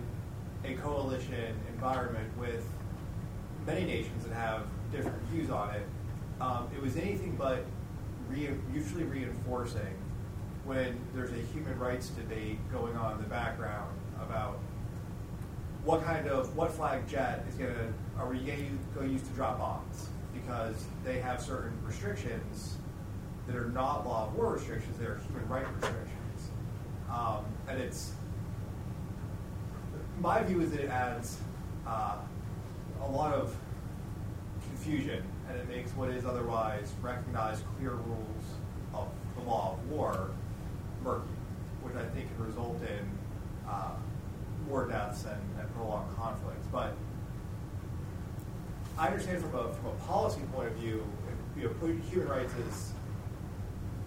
[0.64, 2.66] a coalition environment with
[3.66, 4.62] many nations that have
[4.92, 5.86] different views on it,
[6.40, 7.64] um, it was anything but
[8.28, 9.96] re- mutually reinforcing
[10.64, 13.90] when there's a human rights debate going on in the background
[14.20, 14.58] about
[15.86, 19.28] what kind of what flag jet is going to are we going to use to
[19.34, 20.08] drop bombs?
[20.34, 22.76] Because they have certain restrictions
[23.46, 26.50] that are not law of war restrictions; they're human right restrictions,
[27.08, 28.12] um, and it's
[30.20, 31.38] my view is that it adds
[31.86, 32.16] uh,
[33.02, 33.54] a lot of
[34.62, 38.44] confusion and it makes what is otherwise recognized clear rules
[38.92, 39.06] of
[39.36, 40.30] the law of war
[41.04, 41.28] murky,
[41.82, 43.08] which I think can result in
[43.70, 43.90] uh,
[44.68, 45.40] more deaths and
[45.76, 46.66] prolonged conflicts.
[46.72, 46.94] But
[48.98, 51.06] I understand from a, from a policy point of view,
[51.56, 52.92] you know, human rights is,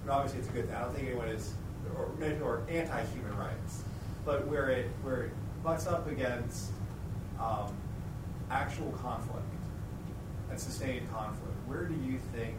[0.09, 0.75] obviously it's a good thing.
[0.75, 1.53] I don't think anyone is,
[1.95, 2.11] or
[2.43, 3.83] are anti-human rights.
[4.25, 5.31] But where it, where it
[5.63, 6.71] butts up against
[7.39, 7.73] um,
[8.51, 9.45] actual conflict
[10.49, 12.55] and sustained conflict, where do you think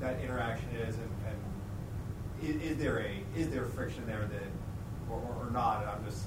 [0.00, 4.42] that interaction is, and, and is, is, there a is there friction there that,
[5.10, 5.82] or, or, or not?
[5.82, 6.24] And I'm just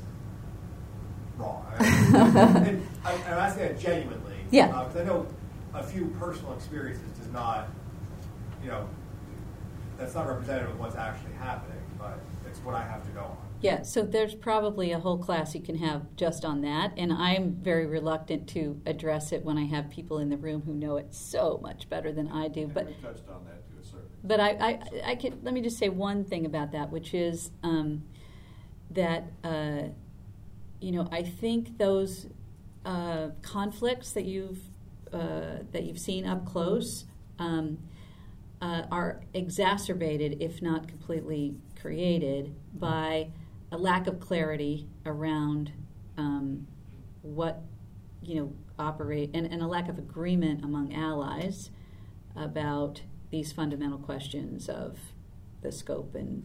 [1.37, 1.65] wrong.
[1.79, 5.27] and I, am asking that genuinely, yeah, because uh, I know
[5.73, 7.67] a few personal experiences does not,
[8.63, 8.87] you know,
[9.97, 13.37] that's not representative of what's actually happening, but it's what I have to go on.
[13.61, 17.53] Yeah, so there's probably a whole class you can have just on that, and I'm
[17.53, 21.13] very reluctant to address it when I have people in the room who know it
[21.13, 22.63] so much better than I do.
[22.63, 24.09] And but we touched on that to a certain.
[24.21, 27.51] But I, I, I could let me just say one thing about that, which is
[27.63, 28.03] um,
[28.91, 29.83] that uh,
[30.83, 32.27] you know I think those
[32.85, 34.59] uh, conflicts that you've
[35.11, 37.05] uh, that you've seen up close.
[37.39, 37.79] Um,
[38.61, 43.27] uh, are exacerbated, if not completely created, by
[43.73, 45.73] a lack of clarity around
[46.17, 46.65] um,
[47.23, 47.61] what
[48.21, 51.71] you know operate and, and a lack of agreement among allies
[52.37, 53.01] about
[53.31, 54.97] these fundamental questions of
[55.61, 56.43] the scope and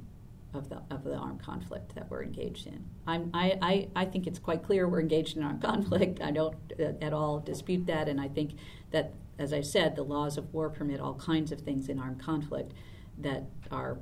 [0.54, 2.84] of the of the armed conflict that we're engaged in.
[3.06, 6.20] I'm, I, I, I think it's quite clear we're engaged in armed conflict.
[6.22, 8.52] I don't uh, at all dispute that, and I think
[8.90, 12.20] that, as I said, the laws of war permit all kinds of things in armed
[12.20, 12.72] conflict
[13.18, 13.98] that are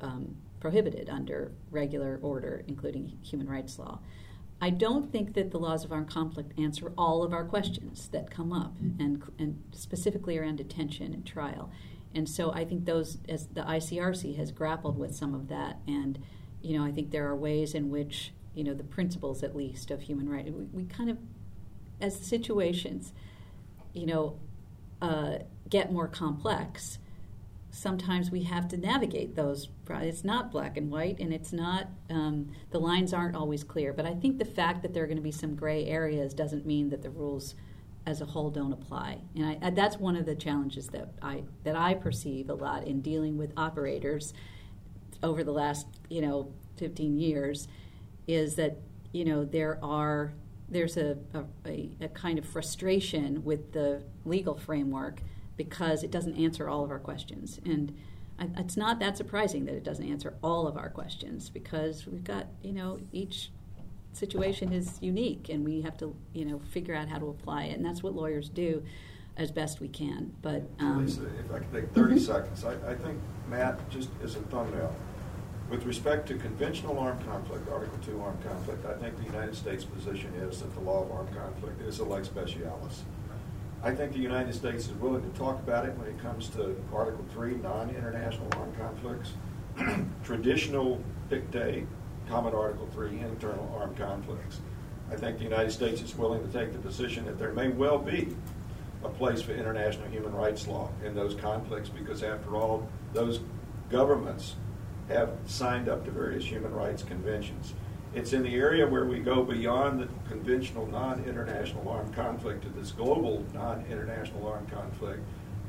[0.00, 4.00] um, prohibited under regular order, including human rights law.
[4.60, 8.30] I don't think that the laws of armed conflict answer all of our questions that
[8.30, 11.70] come up, and, and specifically around detention and trial.
[12.14, 16.18] And so I think those, as the ICRC has grappled with some of that, and
[16.62, 19.90] you know, I think there are ways in which you know the principles, at least,
[19.90, 20.50] of human rights.
[20.50, 21.18] We, we kind of,
[22.00, 23.12] as situations,
[23.92, 24.38] you know,
[25.00, 26.98] uh, get more complex
[27.70, 29.68] sometimes we have to navigate those.
[29.88, 33.92] It's not black and white, and it's not, um, the lines aren't always clear.
[33.92, 36.66] But I think the fact that there are going to be some gray areas doesn't
[36.66, 37.54] mean that the rules
[38.08, 39.18] as a whole don't apply.
[39.36, 43.02] And I, that's one of the challenges that I, that I perceive a lot in
[43.02, 44.32] dealing with operators
[45.22, 47.68] over the last, you know, 15 years
[48.26, 48.78] is that,
[49.12, 50.32] you know, there are,
[50.70, 51.18] there's a,
[51.66, 55.20] a, a kind of frustration with the legal framework
[55.58, 57.60] because it doesn't answer all of our questions.
[57.66, 57.94] And
[58.56, 62.46] it's not that surprising that it doesn't answer all of our questions because we've got,
[62.62, 63.50] you know, each
[64.12, 67.76] situation is unique, and we have to, you know, figure out how to apply it,
[67.76, 68.82] and that's what lawyers do
[69.36, 70.32] as best we can.
[70.42, 73.18] But um, Lisa, if I could take 30 seconds, I, I think,
[73.48, 74.94] Matt, just as a thumbnail,
[75.70, 79.84] with respect to conventional armed conflict, Article 2 armed conflict, I think the United States
[79.84, 83.02] position is that the law of armed conflict is a lex specialis.
[83.82, 86.74] I think the United States is willing to talk about it when it comes to
[86.92, 89.32] Article 3, non-international armed conflicts,
[90.24, 91.86] traditional dictate,
[92.28, 94.60] common Article 3, internal armed conflicts.
[95.10, 97.98] I think the United States is willing to take the position that there may well
[97.98, 98.28] be
[99.02, 103.40] a place for international human rights law in those conflicts because, after all, those
[103.90, 104.56] governments
[105.08, 107.72] have signed up to various human rights conventions.
[108.14, 112.68] It's in the area where we go beyond the conventional non international armed conflict to
[112.70, 115.20] this global non international armed conflict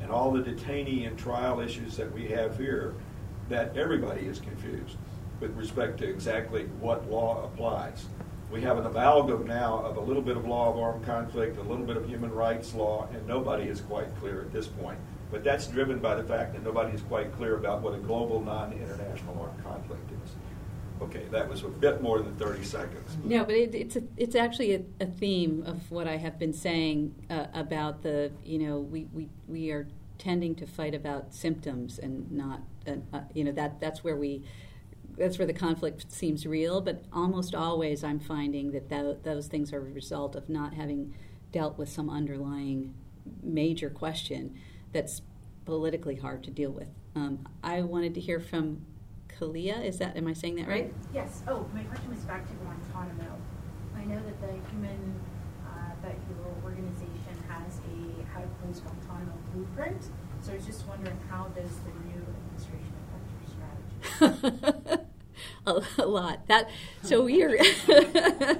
[0.01, 2.95] and all the detainee and trial issues that we have here
[3.49, 4.97] that everybody is confused
[5.39, 8.05] with respect to exactly what law applies.
[8.51, 11.61] We have an amalgam now of a little bit of law of armed conflict, a
[11.61, 14.97] little bit of human rights law, and nobody is quite clear at this point.
[15.31, 18.41] But that's driven by the fact that nobody is quite clear about what a global
[18.41, 20.31] non international armed conflict is.
[21.01, 23.17] Okay, that was a bit more than 30 seconds.
[23.23, 26.51] No, but it, it's a, it's actually a, a, theme of what I have been
[26.51, 29.87] saying uh, about the you know we, we we are
[30.17, 34.43] tending to fight about symptoms and not uh, uh, you know that that's where we
[35.19, 36.81] that's where the conflict seems real.
[36.81, 41.13] But almost always, I'm finding that th- those things are a result of not having
[41.51, 42.93] dealt with some underlying
[43.43, 44.55] major question
[44.91, 45.21] that's
[45.65, 46.87] politically hard to deal with.
[47.15, 48.85] Um, I wanted to hear from
[49.27, 49.83] Kalia.
[49.85, 50.93] Is that am I saying that right?
[51.13, 51.43] Yes.
[51.47, 53.37] Oh, my question was back to Guantanamo.
[53.95, 55.13] I know that the human
[55.67, 60.03] uh, that your organization has a how to close Guantanamo blueprint.
[60.41, 65.05] So I was just wondering how does the new administration affect your strategy?
[65.69, 66.47] a, a, lot.
[66.47, 66.69] That
[67.01, 67.55] so we are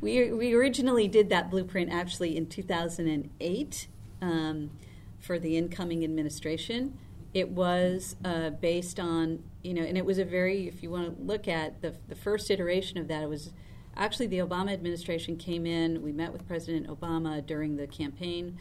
[0.00, 3.88] we we originally did that blueprint actually in 2008
[4.22, 4.70] um,
[5.18, 6.98] for the incoming administration.
[7.34, 11.16] It was uh, based on you know, and it was a very if you want
[11.16, 13.52] to look at the the first iteration of that, it was
[13.96, 16.02] actually the Obama administration came in.
[16.02, 18.58] We met with President Obama during the campaign.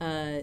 [0.00, 0.40] Uh,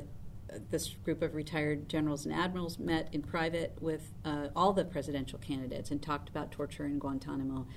[0.70, 5.40] this group of retired generals and admirals met in private with uh, all the presidential
[5.40, 7.68] candidates and talked about torture in Guantanamo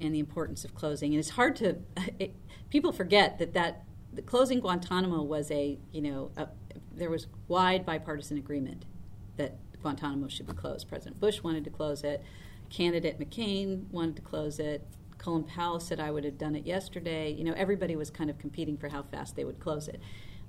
[0.00, 1.12] and the importance of closing.
[1.12, 1.76] And it's hard to
[2.18, 2.34] it,
[2.70, 6.48] people forget that that the closing Guantanamo was a you know a,
[6.94, 8.84] there was wide bipartisan agreement
[9.36, 10.88] that Guantanamo should be closed.
[10.88, 12.22] President Bush wanted to close it.
[12.70, 14.86] Candidate McCain wanted to close it.
[15.18, 17.30] Colin Powell said I would have done it yesterday.
[17.32, 20.00] You know, everybody was kind of competing for how fast they would close it.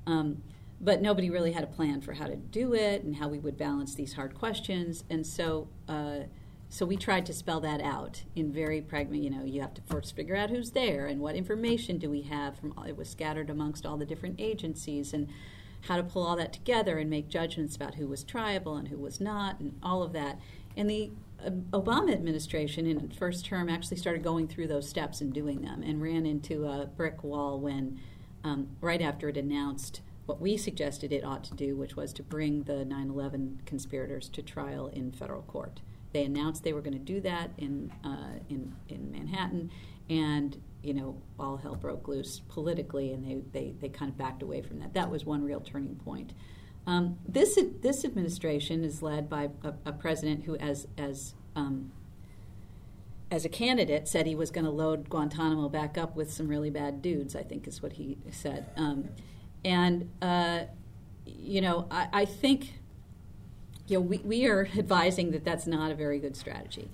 [0.07, 0.41] Um,
[0.83, 3.57] but nobody really had a plan for how to do it and how we would
[3.57, 5.05] balance these hard questions.
[5.09, 6.23] And so, uh,
[6.67, 9.23] so we tried to spell that out in very pragmatic.
[9.23, 12.23] You know, you have to first figure out who's there and what information do we
[12.23, 12.73] have from.
[12.85, 15.29] It was scattered amongst all the different agencies and
[15.87, 18.97] how to pull all that together and make judgments about who was triable and who
[18.97, 20.37] was not and all of that.
[20.75, 21.11] And the
[21.45, 25.81] uh, Obama administration in first term actually started going through those steps and doing them
[25.81, 28.01] and ran into a brick wall when
[28.43, 32.23] um, right after it announced what we suggested it ought to do, which was to
[32.23, 35.81] bring the 9 11 conspirators to trial in federal court.
[36.13, 39.71] They announced they were going to do that in, uh, in, in Manhattan,
[40.09, 44.43] and you know, all hell broke loose politically, and they, they, they kind of backed
[44.43, 44.93] away from that.
[44.93, 46.33] That was one real turning point.
[46.85, 51.93] Um, this this administration is led by a, a president who, as as um,
[53.31, 56.69] as a candidate, said he was going to load Guantanamo back up with some really
[56.69, 57.37] bad dudes.
[57.37, 58.65] I think is what he said.
[58.75, 59.09] Um,
[59.65, 60.65] and, uh,
[61.25, 62.79] you know, I, I, think,
[63.87, 66.89] you know, we, we are advising that that's not a very good strategy.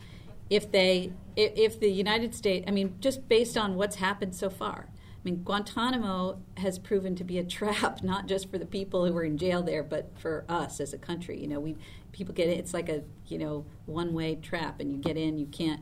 [0.49, 4.49] If they, if, if the United States, I mean, just based on what's happened so
[4.49, 4.87] far,
[5.19, 9.13] I mean, Guantanamo has proven to be a trap, not just for the people who
[9.13, 11.39] were in jail there, but for us as a country.
[11.39, 11.75] You know, we
[12.11, 12.57] people get it.
[12.57, 15.81] It's like a you know one way trap, and you get in, you can't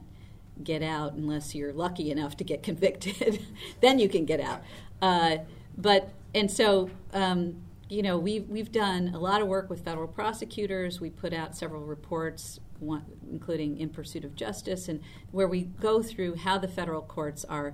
[0.63, 3.45] get out unless you're lucky enough to get convicted.
[3.81, 4.63] then you can get out.
[5.01, 5.37] Uh,
[5.77, 7.55] but and so um,
[7.89, 11.01] you know we've we've done a lot of work with federal prosecutors.
[11.01, 15.01] We put out several reports, one, including in pursuit of justice, and
[15.31, 17.73] where we go through how the federal courts are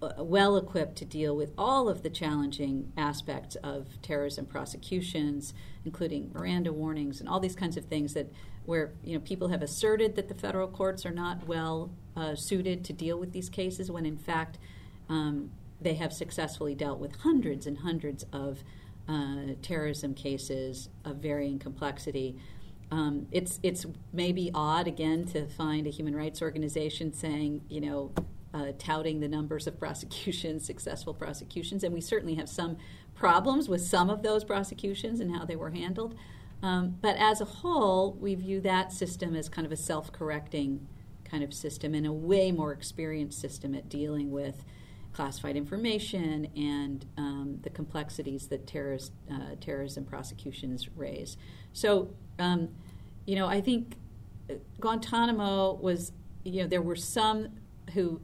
[0.00, 5.52] uh, well equipped to deal with all of the challenging aspects of terrorism prosecutions,
[5.84, 8.30] including Miranda warnings and all these kinds of things that
[8.64, 12.84] where you know people have asserted that the federal courts are not well uh, suited
[12.84, 14.58] to deal with these cases, when in fact
[15.08, 15.50] um,
[15.80, 18.62] they have successfully dealt with hundreds and hundreds of
[19.08, 22.36] uh, terrorism cases of varying complexity.
[22.90, 28.12] Um, it's it's maybe odd again to find a human rights organization saying, you know,
[28.52, 32.76] uh, touting the numbers of prosecutions, successful prosecutions, and we certainly have some
[33.14, 36.14] problems with some of those prosecutions and how they were handled.
[36.62, 40.86] Um, but as a whole, we view that system as kind of a self correcting
[41.24, 44.64] kind of system and a way more experienced system at dealing with
[45.18, 51.36] classified information and um, the complexities that terrorist, uh, terrorism prosecutions raise.
[51.72, 52.68] So, um,
[53.26, 53.96] you know, I think
[54.78, 56.12] Guantanamo was,
[56.44, 57.48] you know, there were some
[57.94, 58.20] who,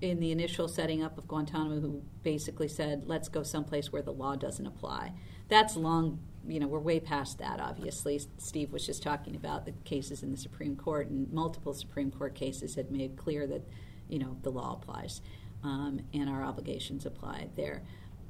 [0.00, 4.14] in the initial setting up of Guantanamo, who basically said, let's go someplace where the
[4.14, 5.12] law doesn't apply.
[5.48, 6.18] That's long,
[6.48, 8.18] you know, we're way past that, obviously.
[8.38, 12.34] Steve was just talking about the cases in the Supreme Court, and multiple Supreme Court
[12.34, 13.68] cases had made clear that,
[14.08, 15.20] you know, the law applies
[15.62, 17.82] um, and our obligations apply there.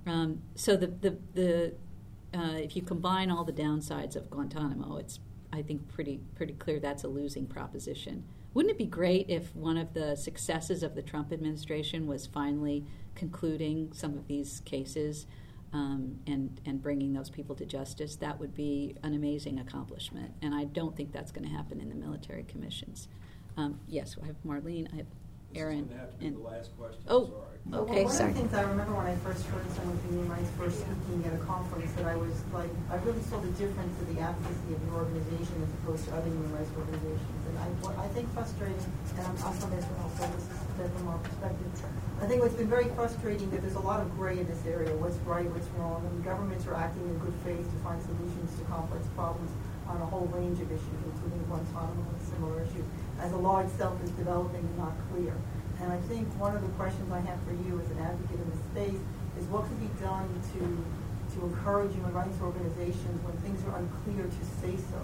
[0.07, 1.75] Um, so the, the, the
[2.35, 5.21] uh, if you combine all the downsides of Guantanamo, it's
[5.53, 8.25] I think pretty pretty clear that's a losing proposition.
[8.55, 12.85] Wouldn't it be great if one of the successes of the Trump administration was finally
[13.15, 15.27] concluding some of these cases
[15.73, 18.17] um, and and bringing those people to justice?
[18.17, 21.89] That would be an amazing accomplishment, and I don't think that's going to happen in
[21.91, 23.09] the military commissions.
[23.57, 24.91] Um, yes, I have Marlene.
[24.93, 25.07] I have
[25.55, 25.89] Aaron.
[25.89, 27.03] This to be and, the last question.
[27.09, 27.83] Oh, Sorry.
[27.83, 28.31] okay, well, one sorry.
[28.31, 30.81] of the things I remember when I first heard some of the human rights first
[30.81, 34.21] speaking at a conference that I was like, I really saw the difference in the
[34.21, 37.41] advocacy of your organization as opposed to other human rights organizations.
[37.49, 40.75] And I, what I think frustrating, and I'm, I'm from Israel, so this is a
[40.81, 41.71] bit from our perspective.
[42.23, 44.95] I think what's been very frustrating that there's a lot of gray in this area,
[44.97, 48.63] what's right, what's wrong, and governments are acting in good faith to find solutions to
[48.71, 49.51] complex problems
[49.91, 52.87] on a whole range of issues, including Guantanamo and similar issues,
[53.23, 55.33] as the law itself is developing and not clear.
[55.81, 58.47] And I think one of the questions I have for you as an advocate in
[58.51, 59.03] this space
[59.39, 60.29] is what could be done
[60.59, 60.85] to
[61.33, 65.01] to encourage human rights organizations when things are unclear to say so.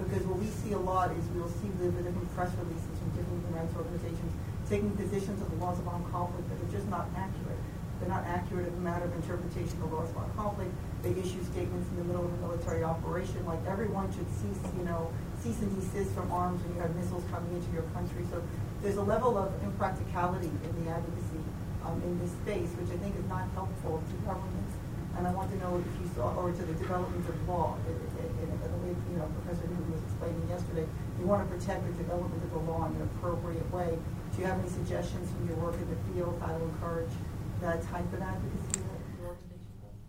[0.00, 3.12] Because what we see a lot is we'll see the, the different press releases from
[3.12, 4.32] different human rights organizations
[4.68, 7.60] taking positions of the laws of armed conflict that are just not accurate.
[8.00, 10.72] They're not accurate as a matter of interpretation of the laws of armed conflict.
[11.02, 14.84] They issue statements in the middle of a military operation like everyone should cease, you
[14.84, 15.12] know,
[15.46, 18.26] cease and desist from arms when you have missiles coming into your country.
[18.34, 18.42] So
[18.82, 21.38] there's a level of impracticality in the advocacy
[21.86, 24.74] um, in this space, which I think is not helpful to governments.
[25.16, 27.94] And I want to know if you saw, or to the development of law, in,
[28.42, 30.84] in, the way you know Professor Newton was explaining yesterday.
[31.18, 33.96] You want to protect the development of the law in an appropriate way.
[34.34, 37.14] Do you have any suggestions from your work in the field how to encourage
[37.62, 38.84] that type of advocacy?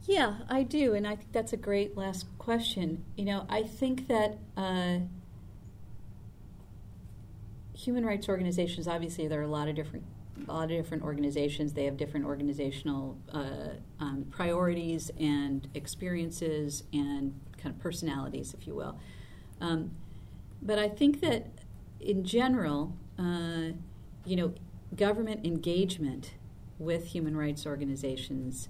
[0.03, 3.03] Yeah, I do, and I think that's a great last question.
[3.15, 4.99] You know, I think that uh,
[7.77, 10.03] human rights organizations, obviously, there are a lot of different,
[10.47, 11.73] a lot of different organizations.
[11.73, 18.73] They have different organizational uh, um, priorities and experiences and kind of personalities, if you
[18.73, 18.99] will.
[19.61, 19.91] Um,
[20.61, 21.47] but I think that,
[21.99, 23.73] in general, uh,
[24.25, 24.53] you know,
[24.95, 26.33] government engagement
[26.79, 28.69] with human rights organizations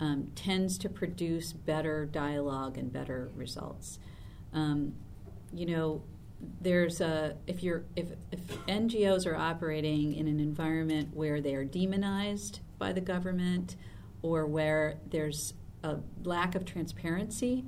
[0.00, 3.98] um, tends to produce better dialogue and better results.
[4.52, 4.94] Um,
[5.52, 6.02] you know,
[6.60, 11.64] there's a if you're if, if NGOs are operating in an environment where they are
[11.64, 13.76] demonized by the government
[14.22, 17.64] or where there's a lack of transparency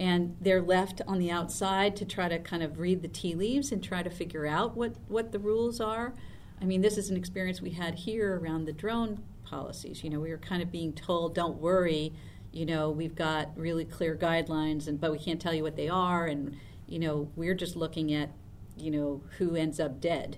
[0.00, 3.70] and they're left on the outside to try to kind of read the tea leaves
[3.70, 6.14] and try to figure out what, what the rules are.
[6.58, 10.02] I mean, this is an experience we had here around the drone policies.
[10.02, 12.14] You know, we were kind of being told, "Don't worry,
[12.50, 15.88] you know, we've got really clear guidelines, and but we can't tell you what they
[15.88, 16.56] are." And
[16.90, 18.30] you know, we're just looking at,
[18.76, 20.36] you know, who ends up dead,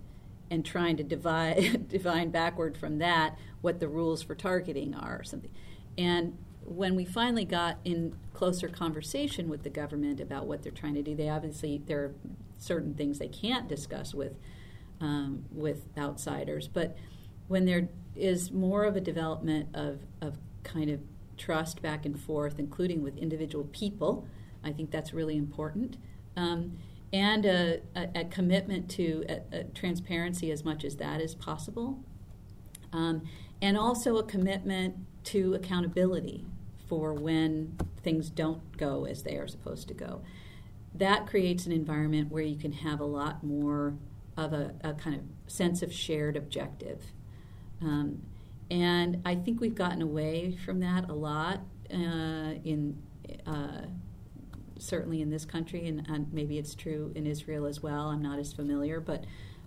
[0.51, 5.25] and trying to divide divine backward from that what the rules for targeting are or
[5.25, 5.51] something.
[5.97, 10.95] And when we finally got in closer conversation with the government about what they're trying
[10.95, 12.15] to do, they obviously there are
[12.59, 14.35] certain things they can't discuss with
[15.01, 16.97] um, with outsiders, but
[17.49, 21.01] when there is more of a development of, of kind of
[21.37, 24.27] trust back and forth, including with individual people,
[24.63, 25.97] I think that's really important.
[26.37, 26.79] Um,
[27.13, 32.03] and a, a, a, commitment to a, transparency as much as that is possible.
[32.93, 33.23] Um,
[33.61, 36.47] and also a commitment to accountability
[36.89, 40.23] for when things don't go as they are supposed to go.
[40.95, 43.95] That creates an environment where you can have a lot more
[44.37, 47.13] of a, a kind of sense of shared objective.
[47.81, 48.23] Um,
[48.71, 51.61] and I think we've gotten away from that a lot
[51.93, 52.97] uh, in
[53.47, 53.83] uh,
[54.83, 58.09] certainly in this country, and, and, maybe it's true in Israel as well.
[58.09, 59.25] I'm not as familiar, but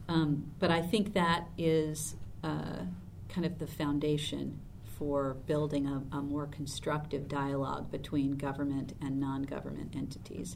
[0.08, 2.84] um, but I think that is uh,
[3.30, 4.60] kind of the foundation
[4.98, 10.56] for building a, a, more constructive dialogue between government and non-government entities.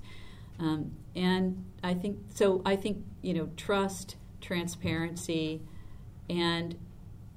[0.60, 2.62] Um, and I think so.
[2.66, 5.62] I think you know trust, transparency,
[6.30, 6.78] and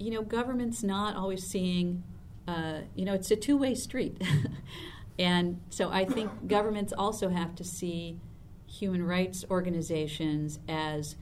[0.03, 2.03] you know, government's not always seeing,
[2.49, 4.21] uh, you know, it's a two way street.
[5.19, 8.19] and so I think governments also have to see
[8.67, 11.17] human rights organizations as,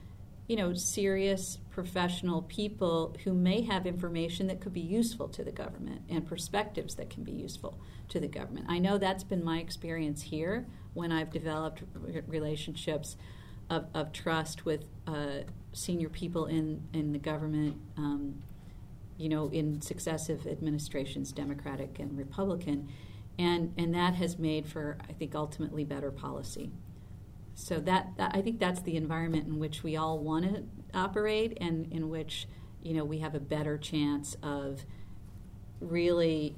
[0.47, 5.51] you know, serious professional people who may have information that could be useful to the
[5.51, 8.67] government and perspectives that can be useful to the government.
[8.69, 11.83] I know that's been my experience here when I've developed
[12.27, 13.17] relationships
[13.69, 18.43] of, of trust with uh, senior people in, in the government, um,
[19.17, 22.89] you know, in successive administrations, Democratic and Republican.
[23.41, 26.71] And, and that has made for, I think, ultimately better policy.
[27.55, 31.57] So that, that I think that's the environment in which we all want to operate,
[31.59, 32.47] and in which
[32.83, 34.85] you know we have a better chance of
[35.81, 36.55] really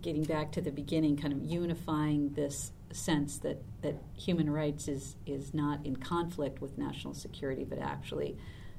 [0.00, 5.16] getting back to the beginning, kind of unifying this sense that, that human rights is,
[5.26, 8.36] is not in conflict with national security, but actually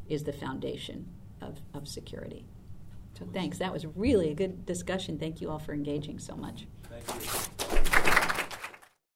[0.08, 1.08] is the foundation
[1.42, 2.46] of, of security.
[3.20, 3.58] So thanks.
[3.58, 5.20] That was really a good discussion.
[5.20, 6.66] Thank you all for engaging so much.
[7.08, 7.91] Thank you.